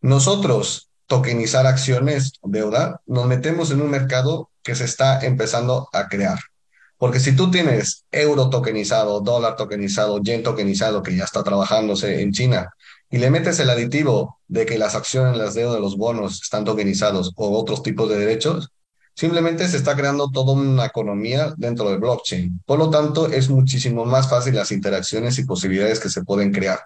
[0.00, 6.38] Nosotros, tokenizar acciones, deuda, nos metemos en un mercado que se está empezando a crear.
[7.04, 12.32] Porque si tú tienes euro tokenizado, dólar tokenizado, yen tokenizado, que ya está trabajándose en
[12.32, 12.70] China,
[13.10, 17.34] y le metes el aditivo de que las acciones, las deudas, los bonos están tokenizados
[17.36, 18.70] o otros tipos de derechos,
[19.14, 22.62] simplemente se está creando toda una economía dentro del blockchain.
[22.64, 26.80] Por lo tanto, es muchísimo más fácil las interacciones y posibilidades que se pueden crear.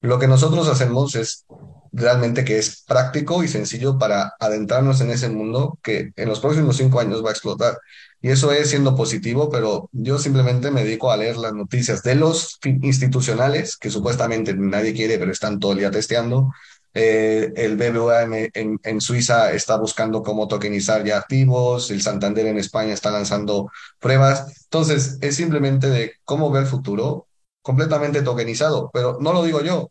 [0.00, 1.44] Lo que nosotros hacemos es
[1.92, 6.76] realmente que es práctico y sencillo para adentrarnos en ese mundo que en los próximos
[6.76, 7.78] cinco años va a explotar.
[8.22, 12.14] Y eso es siendo positivo, pero yo simplemente me dedico a leer las noticias de
[12.16, 16.52] los institucionales, que supuestamente nadie quiere, pero están todo el día testeando.
[16.92, 22.46] Eh, el BBVA en, en, en Suiza está buscando cómo tokenizar ya activos, el Santander
[22.46, 24.64] en España está lanzando pruebas.
[24.64, 27.28] Entonces, es simplemente de cómo ver el futuro
[27.62, 29.90] completamente tokenizado, pero no lo digo yo,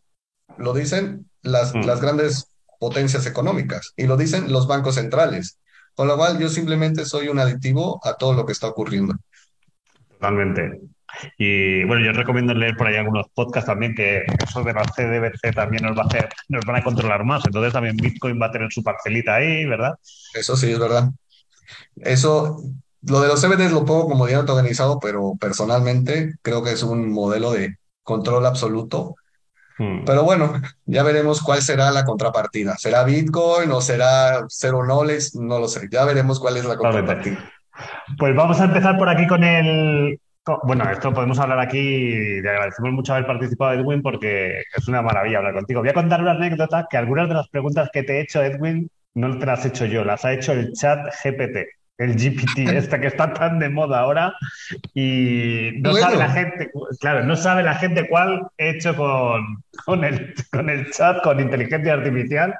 [0.58, 5.58] lo dicen las, las grandes potencias económicas y lo dicen los bancos centrales.
[5.94, 9.14] Con lo cual yo simplemente soy un aditivo a todo lo que está ocurriendo.
[10.12, 10.80] totalmente.
[11.36, 15.54] Y bueno, yo recomiendo leer por ahí algunos podcasts también, que eso de la CDBC
[15.54, 17.44] también nos va a hacer, nos van a controlar más.
[17.44, 19.94] Entonces también Bitcoin va a tener su parcelita ahí, ¿verdad?
[20.34, 21.10] Eso sí es verdad.
[21.96, 22.62] Eso,
[23.02, 27.10] lo de los CBDs lo pongo como dinero tokenizado, pero personalmente creo que es un
[27.12, 29.16] modelo de control absoluto.
[29.80, 30.52] Mm, Pero bueno,
[30.84, 32.76] ya veremos cuál será la contrapartida.
[32.76, 35.30] ¿Será Bitcoin o será Zero Knowledge?
[35.40, 35.88] No lo sé.
[35.90, 37.38] Ya veremos cuál es la contrapartida.
[38.18, 40.20] Pues vamos a empezar por aquí con el...
[40.64, 45.38] Bueno, esto podemos hablar aquí, te agradecemos mucho haber participado, Edwin, porque es una maravilla
[45.38, 45.80] hablar contigo.
[45.80, 48.90] Voy a contar una anécdota que algunas de las preguntas que te he hecho, Edwin,
[49.14, 51.68] no te las he hecho yo, las ha hecho el chat GPT,
[52.00, 54.34] el GPT, este que está tan de moda ahora
[54.94, 56.70] y no sabe la gente,
[57.00, 61.40] claro, no sabe la gente cuál he hecho con, con el, con el chat, con
[61.40, 62.54] inteligencia artificial,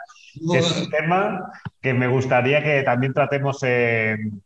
[0.52, 4.42] que es un tema que me gustaría que también tratemos en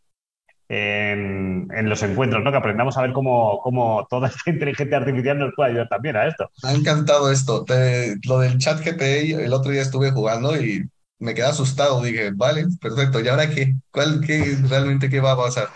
[0.68, 2.50] en, en los encuentros, ¿no?
[2.50, 6.26] Que aprendamos a ver cómo, cómo toda esta inteligencia artificial nos puede ayudar también a
[6.26, 6.50] esto.
[6.62, 7.64] me ha encantado esto.
[7.64, 10.88] Te- lo del chat GPI, el otro día estuve jugando y
[11.24, 12.02] me quedé asustado.
[12.02, 13.20] Dije, vale, perfecto.
[13.20, 13.74] ¿Y ahora qué?
[13.90, 15.68] ¿Cuál, qué, realmente qué va a pasar?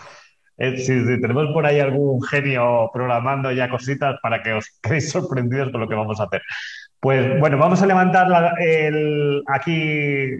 [0.57, 5.09] Eh, si, si tenemos por ahí algún genio programando ya cositas para que os quedéis
[5.09, 6.41] sorprendidos con lo que vamos a hacer.
[6.99, 8.27] Pues bueno, vamos a levantar
[8.59, 9.71] el, aquí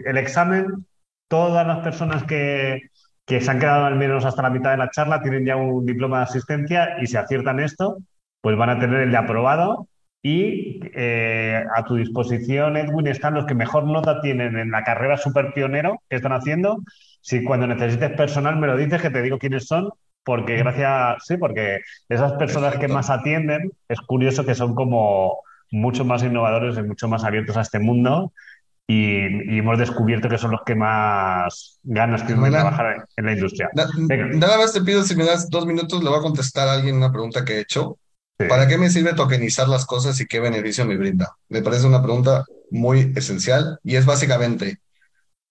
[0.04, 0.86] el examen.
[1.28, 2.82] Todas las personas que,
[3.26, 5.86] que se han quedado al menos hasta la mitad de la charla tienen ya un
[5.86, 7.98] diploma de asistencia y si aciertan esto,
[8.40, 9.88] pues van a tener el de aprobado
[10.22, 15.16] y eh, a tu disposición, Edwin, están los que mejor nota tienen en la carrera
[15.16, 16.82] super pionero que están haciendo.
[17.22, 19.88] Si cuando necesites personal me lo dices, que te digo quiénes son,
[20.24, 25.38] porque gracias, sí, porque esas personas que más atienden, es curioso que son como
[25.70, 28.32] mucho más innovadores y mucho más abiertos a este mundo
[28.90, 33.70] y, hemos descubierto que son los que más ganas tienen de trabajar en, la industria.
[33.74, 36.96] nada más te pido, si me das dos minutos, le voy a contestar a alguien
[36.96, 37.98] una pregunta que he hecho.
[38.48, 41.36] ¿Para qué me sirve tokenizar las cosas y qué beneficio me brinda?
[41.48, 44.80] Me parece una pregunta muy esencial y es básicamente,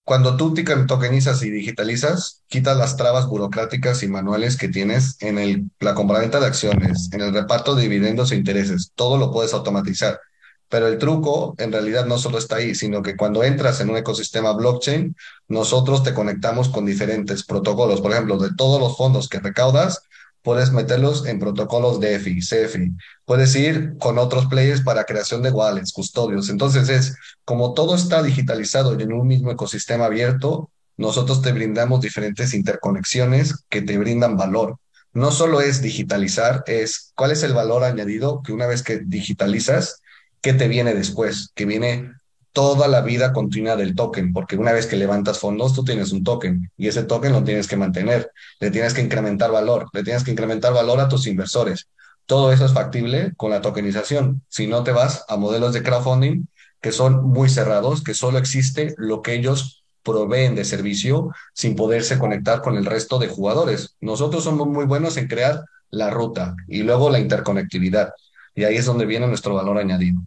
[0.04, 0.56] cuando tú
[0.88, 6.48] tokenizas y digitalizas, quitas las trabas burocráticas y manuales que tienes en la compraventa de
[6.48, 8.92] acciones, en el reparto de dividendos e intereses.
[8.96, 10.20] Todo lo puedes automatizar.
[10.68, 13.98] Pero el truco en realidad no solo está ahí, sino que cuando entras en un
[13.98, 15.16] ecosistema blockchain,
[15.48, 18.02] nosotros te conectamos con diferentes protocolos.
[18.02, 20.04] Por ejemplo, de todos los fondos que recaudas,
[20.42, 22.92] puedes meterlos en protocolos de EFI, CEFI.
[23.26, 26.50] Puedes ir con otros players para creación de wallets, custodios.
[26.50, 27.16] Entonces es
[27.46, 33.66] como todo está digitalizado y en un mismo ecosistema abierto, nosotros te brindamos diferentes interconexiones
[33.70, 34.78] que te brindan valor.
[35.14, 40.02] No solo es digitalizar, es cuál es el valor añadido que una vez que digitalizas,
[40.42, 41.52] ¿qué te viene después?
[41.56, 42.12] Que viene
[42.52, 46.24] toda la vida continua del token, porque una vez que levantas fondos, tú tienes un
[46.24, 50.24] token y ese token lo tienes que mantener, le tienes que incrementar valor, le tienes
[50.24, 51.88] que incrementar valor a tus inversores.
[52.26, 54.44] Todo eso es factible con la tokenización.
[54.50, 56.48] Si no te vas a modelos de crowdfunding
[56.82, 62.18] que son muy cerrados, que solo existe lo que ellos proveen de servicio sin poderse
[62.18, 63.96] conectar con el resto de jugadores.
[64.00, 68.14] Nosotros somos muy buenos en crear la ruta y luego la interconectividad.
[68.56, 70.22] Y ahí es donde viene nuestro valor añadido.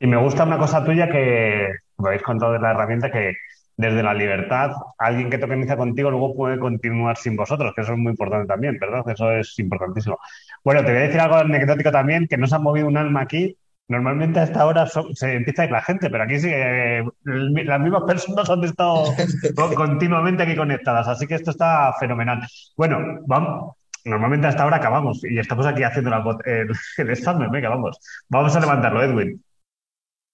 [0.00, 1.68] Y me gusta una cosa tuya que
[1.98, 3.34] me habéis contado de la herramienta que
[3.78, 7.98] desde la libertad, alguien que tokeniza contigo luego puede continuar sin vosotros, que eso es
[7.98, 9.04] muy importante también, ¿verdad?
[9.08, 10.18] Eso es importantísimo.
[10.64, 13.22] Bueno, te voy a decir algo anecdótico también, que no se ha movido un alma
[13.22, 13.56] aquí.
[13.86, 17.80] Normalmente a esta hora se empieza a ir la gente, pero aquí sí que las
[17.80, 19.04] mismas personas han estado
[19.76, 22.40] continuamente aquí conectadas, así que esto está fenomenal.
[22.76, 26.10] Bueno, vamos, normalmente hasta ahora acabamos y estamos aquí haciendo
[26.44, 27.50] el, el examen.
[27.50, 27.98] Venga, vamos.
[28.28, 29.40] Vamos a levantarlo, Edwin.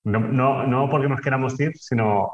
[0.05, 2.31] No, no, no porque nos queramos ir, sino,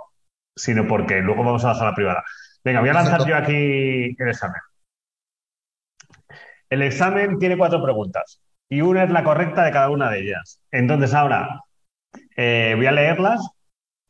[0.57, 2.25] sino porque luego vamos a la sala privada.
[2.65, 4.61] Venga, voy a lanzar yo aquí el examen.
[6.69, 10.61] El examen tiene cuatro preguntas y una es la correcta de cada una de ellas.
[10.71, 11.63] Entonces, ahora
[12.37, 13.41] eh, voy a leerlas.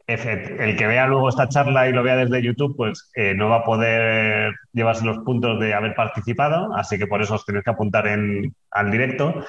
[0.07, 3.59] El que vea luego esta charla y lo vea desde YouTube, pues eh, no va
[3.59, 7.71] a poder llevarse los puntos de haber participado, así que por eso os tenéis que
[7.71, 9.47] apuntar en, al directo.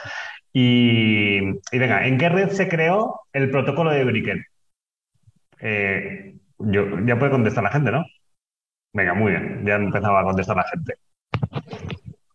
[0.54, 1.40] Y,
[1.72, 4.46] venga, ¿en qué red se creó el protocolo de Brickell?
[5.60, 8.06] Eh, yo, ya puede contestar la gente, ¿no?
[8.94, 10.96] Venga, muy bien, ya empezaba a contestar la gente.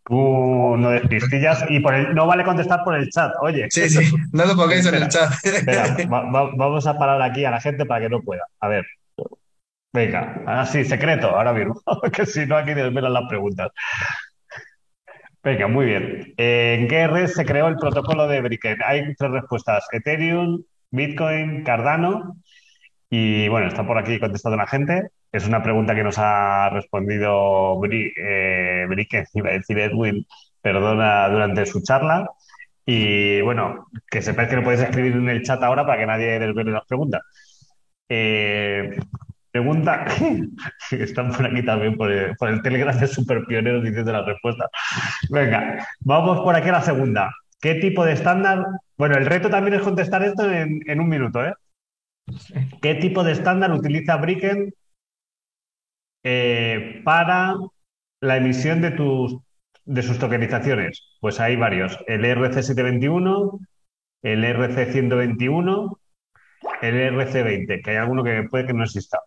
[0.04, 3.66] Tú no despistillas y por el, no vale contestar por el chat, oye.
[3.70, 5.32] Sí, sí, no lo pongáis en el chat.
[6.08, 8.44] vamos a parar aquí a la gente para que no pueda.
[8.60, 8.86] A ver.
[9.92, 13.70] Venga, así, secreto, ahora mismo, que si no aquí desvelan las preguntas.
[15.47, 16.34] Venga, muy bien.
[16.36, 18.80] ¿En qué red se creó el protocolo de Brickett?
[18.84, 22.36] Hay tres respuestas: Ethereum, Bitcoin, Cardano.
[23.11, 25.11] Y bueno, está por aquí contestando la gente.
[25.30, 28.86] Es una pregunta que nos ha respondido Bri eh,
[29.34, 30.26] iba a decir Edwin,
[30.61, 32.28] perdona, durante su charla.
[32.84, 36.40] Y bueno, que sepáis que lo podéis escribir en el chat ahora para que nadie
[36.40, 37.22] desvele las preguntas.
[38.09, 38.65] Eh,
[39.66, 40.06] Pregunta,
[40.92, 44.70] están por aquí también, por el, Telegram de Super Pioneros diciendo la respuesta.
[45.28, 47.34] Venga, vamos por aquí a la segunda.
[47.60, 48.64] ¿Qué tipo de estándar?
[48.96, 51.52] Bueno, el reto también es contestar esto en, un minuto, ¿eh?
[52.80, 54.72] ¿Qué tipo de estándar utiliza Bricken
[56.22, 57.56] eh, para
[58.20, 59.36] la emisión de, tus,
[59.84, 61.16] de sus tokenizaciones?
[61.20, 61.98] Pues hay varios.
[62.06, 63.58] El RC721,
[64.22, 65.98] el RC121,
[66.82, 69.18] el RC20, que hay alguno que puede que no exista.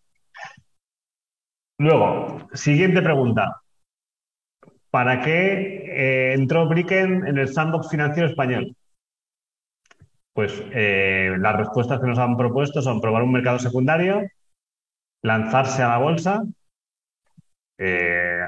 [1.79, 3.61] Luego, siguiente pregunta.
[4.91, 8.75] ¿Para qué eh, entró Bricken en el sandbox financiero español?
[10.33, 14.27] Pues eh, las respuestas que nos han propuesto son probar un mercado secundario,
[15.21, 16.43] lanzarse a la bolsa,
[17.77, 18.39] eh,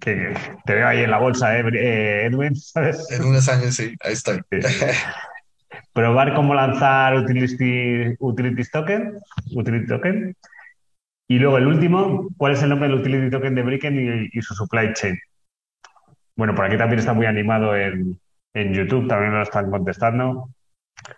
[0.00, 0.32] que
[0.64, 3.10] te veo ahí en la bolsa, Edwin, ¿sabes?
[3.10, 4.42] En unos años sí, ahí estoy.
[5.92, 8.16] probar cómo lanzar Utility,
[8.70, 9.18] Token,
[9.56, 10.36] Utility Token
[11.30, 14.52] y luego el último, ¿cuál es el nombre del utility token de Bricken y, su
[14.52, 15.16] supply chain?
[16.34, 18.18] Bueno, por aquí también está muy animado en,
[18.52, 20.50] YouTube, también lo están contestando.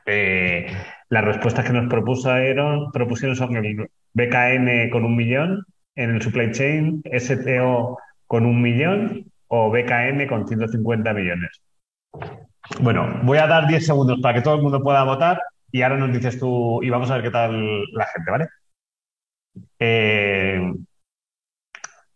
[0.04, 0.70] Eh,
[1.08, 6.52] las respuestas que nos propusieron, propusieron son el BKN con un millón en el supply
[6.52, 7.96] chain, STO
[8.26, 11.62] con un millón o BKN con 150 millones.
[12.82, 15.40] Bueno, voy a dar 10 segundos para que todo el mundo pueda votar
[15.70, 18.48] y ahora nos dices tú y vamos a ver qué tal la gente, ¿vale?
[19.78, 20.60] Eh,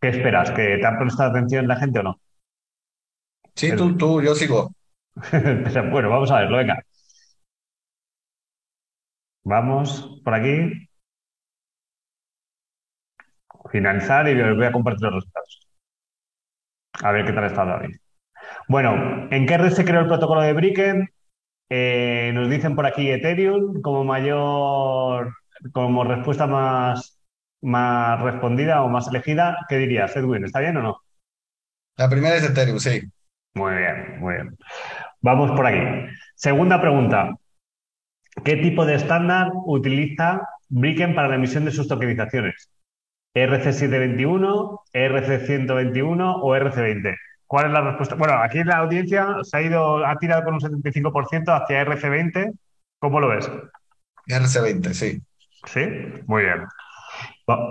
[0.00, 0.50] ¿qué esperas?
[0.50, 2.20] ¿Que te ha prestado atención la gente o no?
[3.54, 4.72] Sí, tú, tú, yo sigo.
[5.90, 6.82] Bueno, vamos a verlo, venga.
[9.44, 10.88] Vamos por aquí.
[13.70, 15.68] Finalizar y os voy a compartir los resultados.
[17.02, 17.96] A ver qué tal está David.
[18.68, 21.08] Bueno, ¿en qué red se creó el protocolo de Bricken?
[21.68, 25.34] Eh, nos dicen por aquí Ethereum como mayor,
[25.72, 27.15] como respuesta más,
[27.66, 29.58] más respondida o más elegida.
[29.68, 30.44] ¿Qué dirías, Edwin?
[30.44, 31.02] ¿Está bien o no?
[31.96, 33.02] La primera es Ethereum, sí.
[33.54, 34.56] Muy bien, muy bien.
[35.20, 35.80] Vamos por aquí.
[36.36, 37.34] Segunda pregunta.
[38.44, 42.70] ¿Qué tipo de estándar utiliza Bricken para la emisión de sus tokenizaciones?
[43.34, 47.16] ¿RC721, RC121 o RC20?
[47.46, 48.14] ¿Cuál es la respuesta?
[48.14, 52.52] Bueno, aquí la audiencia se ha ido, ha tirado con un 75% hacia RC20.
[53.00, 53.50] ¿Cómo lo ves?
[54.28, 55.20] RC20, sí.
[55.64, 55.80] ¿Sí?
[56.26, 56.64] Muy bien.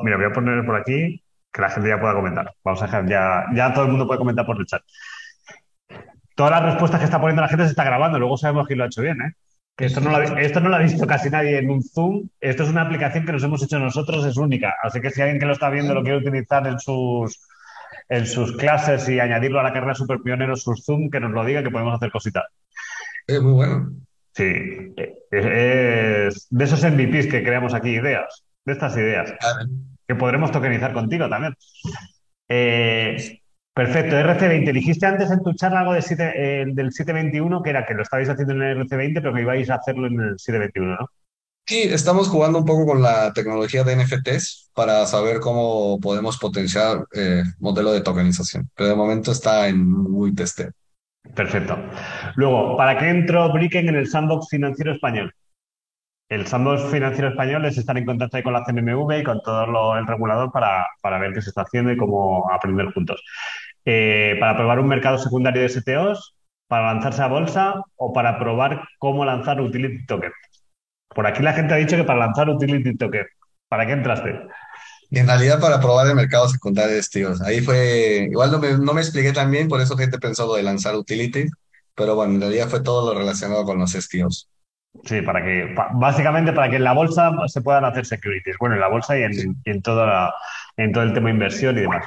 [0.03, 2.53] Mira, voy a poner por aquí que la gente ya pueda comentar.
[2.63, 4.81] Vamos a dejar, ya, ya todo el mundo puede comentar por el chat.
[6.35, 8.83] Todas las respuestas que está poniendo la gente se está grabando, luego sabemos quién lo
[8.83, 9.33] ha hecho bien, ¿eh?
[9.77, 12.29] Que esto no, lo, esto no lo ha visto casi nadie en un Zoom.
[12.39, 14.73] Esto es una aplicación que nos hemos hecho nosotros, es única.
[14.81, 17.41] Así que si alguien que lo está viendo lo quiere utilizar en sus,
[18.07, 21.43] en sus clases y añadirlo a la carrera super pioneros, sus Zoom, que nos lo
[21.43, 22.45] diga, que podemos hacer cositas.
[23.27, 23.91] Es muy bueno.
[24.33, 24.93] Sí,
[25.31, 29.33] es de esos MVPs que creamos aquí, ideas, de estas ideas,
[30.07, 31.55] que podremos tokenizar contigo también.
[32.49, 33.39] Eh,
[33.73, 34.73] perfecto, RC20.
[34.73, 38.29] Dijiste antes en tu charla algo de eh, del 721, que era que lo estabais
[38.29, 41.09] haciendo en el RC20, pero que ibais a hacerlo en el 721, ¿no?
[41.67, 47.05] Sí, estamos jugando un poco con la tecnología de NFTs para saber cómo podemos potenciar
[47.11, 50.71] eh, modelo de tokenización, pero de momento está en muy testeo.
[51.33, 51.75] Perfecto.
[52.35, 55.33] Luego, ¿para qué entró Bricken en el sandbox financiero español?
[56.29, 60.07] El sandbox financiero español es estar en contacto con la CNMV y con todo el
[60.07, 63.21] regulador para, para, ver qué se está haciendo y cómo aprender juntos.
[63.85, 66.35] Eh, para probar un mercado secundario de STOs,
[66.67, 70.31] para lanzarse a bolsa o para probar cómo lanzar utility token.
[71.15, 73.25] Por aquí la gente ha dicho que para lanzar Utility Token.
[73.69, 74.41] ¿Para qué entraste?
[75.11, 77.41] En realidad para probar el mercado secundario de STIOs.
[77.41, 80.93] Ahí fue, igual no me, expliqué tan bien, por eso gente pensó lo de lanzar
[80.95, 81.45] Utility,
[81.95, 84.49] pero bueno, en realidad fue todo lo relacionado con los STIOs.
[85.03, 88.57] Sí, para que, básicamente para que en la bolsa se puedan hacer securities.
[88.59, 90.05] Bueno, en la bolsa y en, todo
[90.77, 92.05] el tema inversión y demás.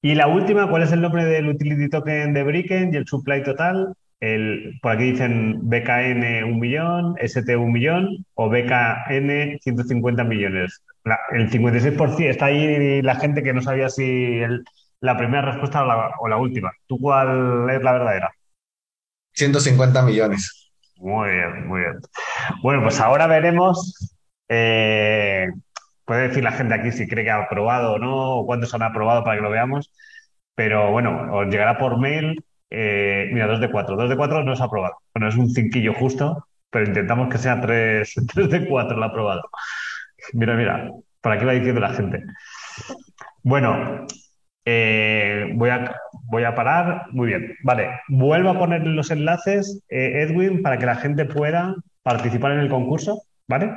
[0.00, 3.42] Y la última, ¿cuál es el nombre del utility token de Bricken y el supply
[3.42, 3.94] total?
[4.20, 10.82] El, por aquí dicen BKN un millón, ST un millón o BKN 150 millones.
[11.32, 14.40] el 56% está ahí la gente que no sabía si
[15.00, 15.84] la primera respuesta
[16.20, 16.70] o la, última.
[16.86, 18.30] ¿Tú cuál es la verdadera?
[19.34, 20.61] 150 millones.
[21.02, 21.98] Muy bien, muy bien.
[22.62, 24.14] Bueno, pues ahora veremos.
[24.48, 25.48] Eh,
[26.04, 28.82] puede decir la gente aquí si cree que ha aprobado o no, o cuántos han
[28.82, 29.92] aprobado para que lo veamos.
[30.54, 32.44] Pero bueno, os llegará por mail
[32.74, 33.96] eh, mira, 2 de 4.
[33.96, 34.94] 2 de 4 no es aprobado.
[35.14, 39.42] Bueno, es un cinquillo justo, pero intentamos que sea 3, 3 de 4 el aprobado.
[40.32, 40.90] Mira, mira,
[41.20, 42.24] por aquí va diciendo la gente.
[43.42, 44.06] Bueno,
[44.64, 47.06] eh, voy, a, voy a parar.
[47.10, 47.56] Muy bien.
[47.62, 52.60] Vale, vuelvo a poner los enlaces, eh, Edwin, para que la gente pueda participar en
[52.60, 53.72] el concurso, ¿vale?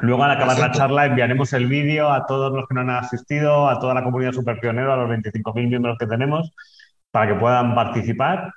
[0.00, 3.68] Luego, al acabar la charla, enviaremos el vídeo a todos los que no han asistido,
[3.68, 6.52] a toda la comunidad super pionero, a los 25.000 miembros que tenemos
[7.10, 8.52] para que puedan participar.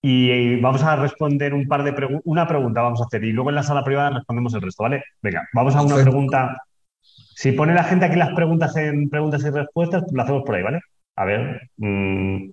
[0.00, 3.50] Y vamos a responder un par de preguntas, una pregunta vamos a hacer y luego
[3.50, 5.04] en la sala privada respondemos el resto, ¿vale?
[5.20, 6.56] Venga, vamos a una pregunta.
[7.00, 10.62] Si pone la gente aquí las preguntas en preguntas y respuestas, lo hacemos por ahí,
[10.62, 10.80] ¿vale?
[11.16, 11.70] A ver.
[11.76, 12.50] Mm.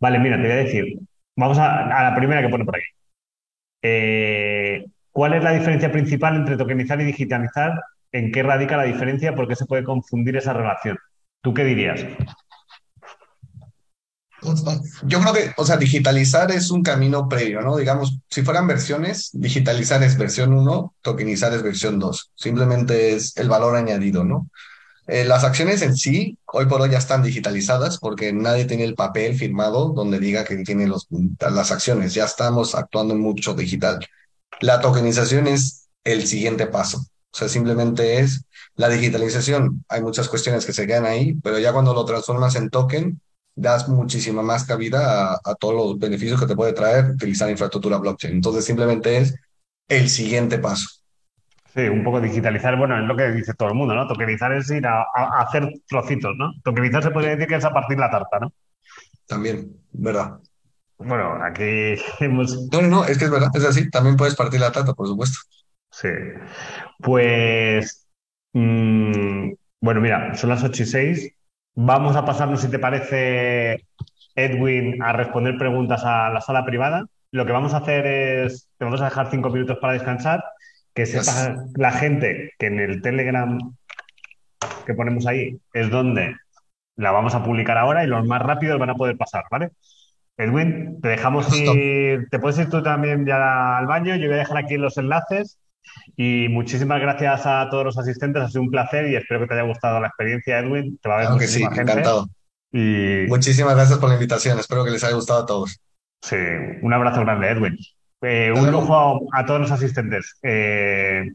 [0.00, 0.98] Vale, mira, te voy a decir.
[1.36, 2.86] Vamos a, la primera que pone por aquí.
[3.82, 7.72] Eh, ¿Cuál es la diferencia principal entre tokenizar y digitalizar?
[8.12, 9.34] ¿En qué radica la diferencia?
[9.34, 10.98] ¿Por qué se puede confundir esa relación?
[11.42, 12.04] ¿Tú qué dirías?
[15.04, 17.76] Yo creo que, o sea, digitalizar es un camino previo, ¿no?
[17.76, 22.32] Digamos, si fueran versiones, digitalizar es versión 1, tokenizar es versión 2.
[22.34, 24.48] Simplemente es el valor añadido, ¿no?
[25.08, 28.94] Eh, las acciones en sí, hoy por hoy ya están digitalizadas porque nadie tiene el
[28.94, 32.14] papel firmado donde diga que tiene las acciones.
[32.14, 34.04] Ya estamos actuando en mucho digital.
[34.60, 36.98] La tokenización es el siguiente paso.
[36.98, 38.44] O sea, simplemente es
[38.74, 39.84] la digitalización.
[39.88, 43.20] Hay muchas cuestiones que se quedan ahí, pero ya cuando lo transformas en token,
[43.54, 48.34] das muchísima más cabida a, todos los beneficios que te puede traer utilizar infraestructura blockchain.
[48.34, 49.34] Entonces, simplemente es
[49.88, 50.86] el siguiente paso.
[51.76, 54.08] Sí, un poco digitalizar, bueno, es lo que dice todo el mundo, ¿no?
[54.08, 55.04] Tokenizar es ir a,
[55.40, 56.54] hacer trocitos, ¿no?
[56.64, 58.52] Tokenizar se podría decir que es a partir la tarta, ¿no?
[59.26, 60.38] También, ¿verdad?
[60.96, 62.70] Bueno, aquí hemos...
[62.72, 63.90] No, no, no, es que es verdad, es así.
[63.90, 65.38] También puedes partir la tata, por supuesto.
[65.90, 66.08] Sí.
[66.98, 68.08] Pues...
[68.54, 69.50] mm,
[69.82, 71.30] bueno, mira, son las 8 y 6.
[71.74, 73.84] Vamos a pasarnos, si te parece,
[74.34, 77.04] Edwin, a responder preguntas a la sala privada.
[77.32, 80.42] Lo que vamos a hacer es, te vamos a dejar cinco minutos para descansar,
[80.96, 83.58] que sepa la gente que en el Telegram
[84.86, 86.34] que ponemos ahí es donde
[86.96, 89.72] la vamos a publicar ahora y los más rápidos van a poder pasar, ¿vale?
[90.38, 94.38] Edwin, te dejamos ir, te puedes ir tú también ya al baño, yo voy a
[94.38, 95.58] dejar aquí los enlaces
[96.16, 99.54] y muchísimas gracias a todos los asistentes, ha sido un placer y espero que te
[99.54, 102.26] haya gustado la experiencia, Edwin, te va a ver Claro que sí, gente encantado.
[102.72, 104.58] y Muchísimas gracias por la invitación.
[104.58, 105.78] Espero que les haya gustado a todos.
[106.22, 106.36] sí,
[106.80, 107.76] un abrazo grande, Edwin.
[108.22, 110.38] Eh, un lujo a, a todos los asistentes.
[110.42, 111.30] Eh,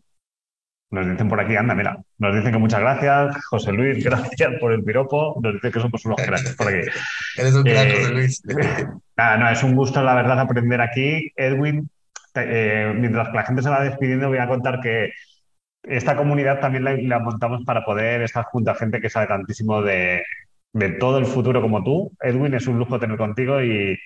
[0.92, 4.74] nos dicen por aquí, anda, mira, nos dicen que muchas gracias, José Luis, gracias por
[4.74, 6.90] el piropo, nos dicen que somos unos cracks por aquí.
[7.38, 8.44] Eres un Eh, José Luis.
[9.18, 11.32] Nada, no, es un gusto, la verdad, aprender aquí.
[11.36, 11.90] Edwin,
[12.36, 15.12] eh, mientras que la gente se va despidiendo, voy a contar que
[15.84, 19.82] esta comunidad también la, la montamos para poder estar junto a gente que sabe tantísimo
[19.82, 20.24] de,
[20.74, 22.12] de todo el futuro como tú.
[22.20, 23.98] Edwin, es un lujo tener contigo y,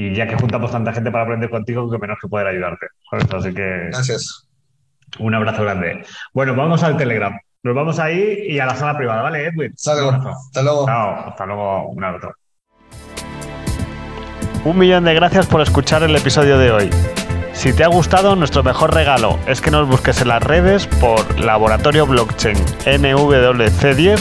[0.00, 2.86] y ya que juntamos tanta gente para aprender contigo, que menos que poder ayudarte.
[3.10, 3.26] ¿sabes?
[3.34, 4.48] Así que Gracias.
[5.18, 6.02] un abrazo grande.
[6.32, 7.38] Bueno, vamos al Telegram.
[7.62, 9.72] Nos vamos ahí y a la sala privada, ¿vale, Edwin?
[9.74, 10.10] Hasta luego.
[10.10, 10.86] Hasta luego.
[10.86, 12.32] Chao, hasta luego, un abrazo.
[14.64, 16.90] Un millón de gracias por escuchar el episodio de hoy.
[17.52, 21.38] Si te ha gustado, nuestro mejor regalo es que nos busques en las redes por
[21.38, 24.18] Laboratorio Blockchain NWC10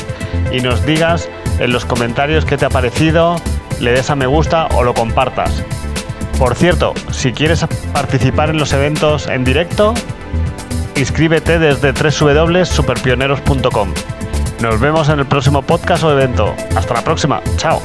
[0.51, 3.37] y nos digas en los comentarios qué te ha parecido,
[3.79, 5.63] le des a me gusta o lo compartas.
[6.37, 9.93] Por cierto, si quieres participar en los eventos en directo,
[10.95, 13.93] inscríbete desde www.superpioneros.com.
[14.61, 16.53] Nos vemos en el próximo podcast o evento.
[16.75, 17.41] Hasta la próxima.
[17.57, 17.81] Chao.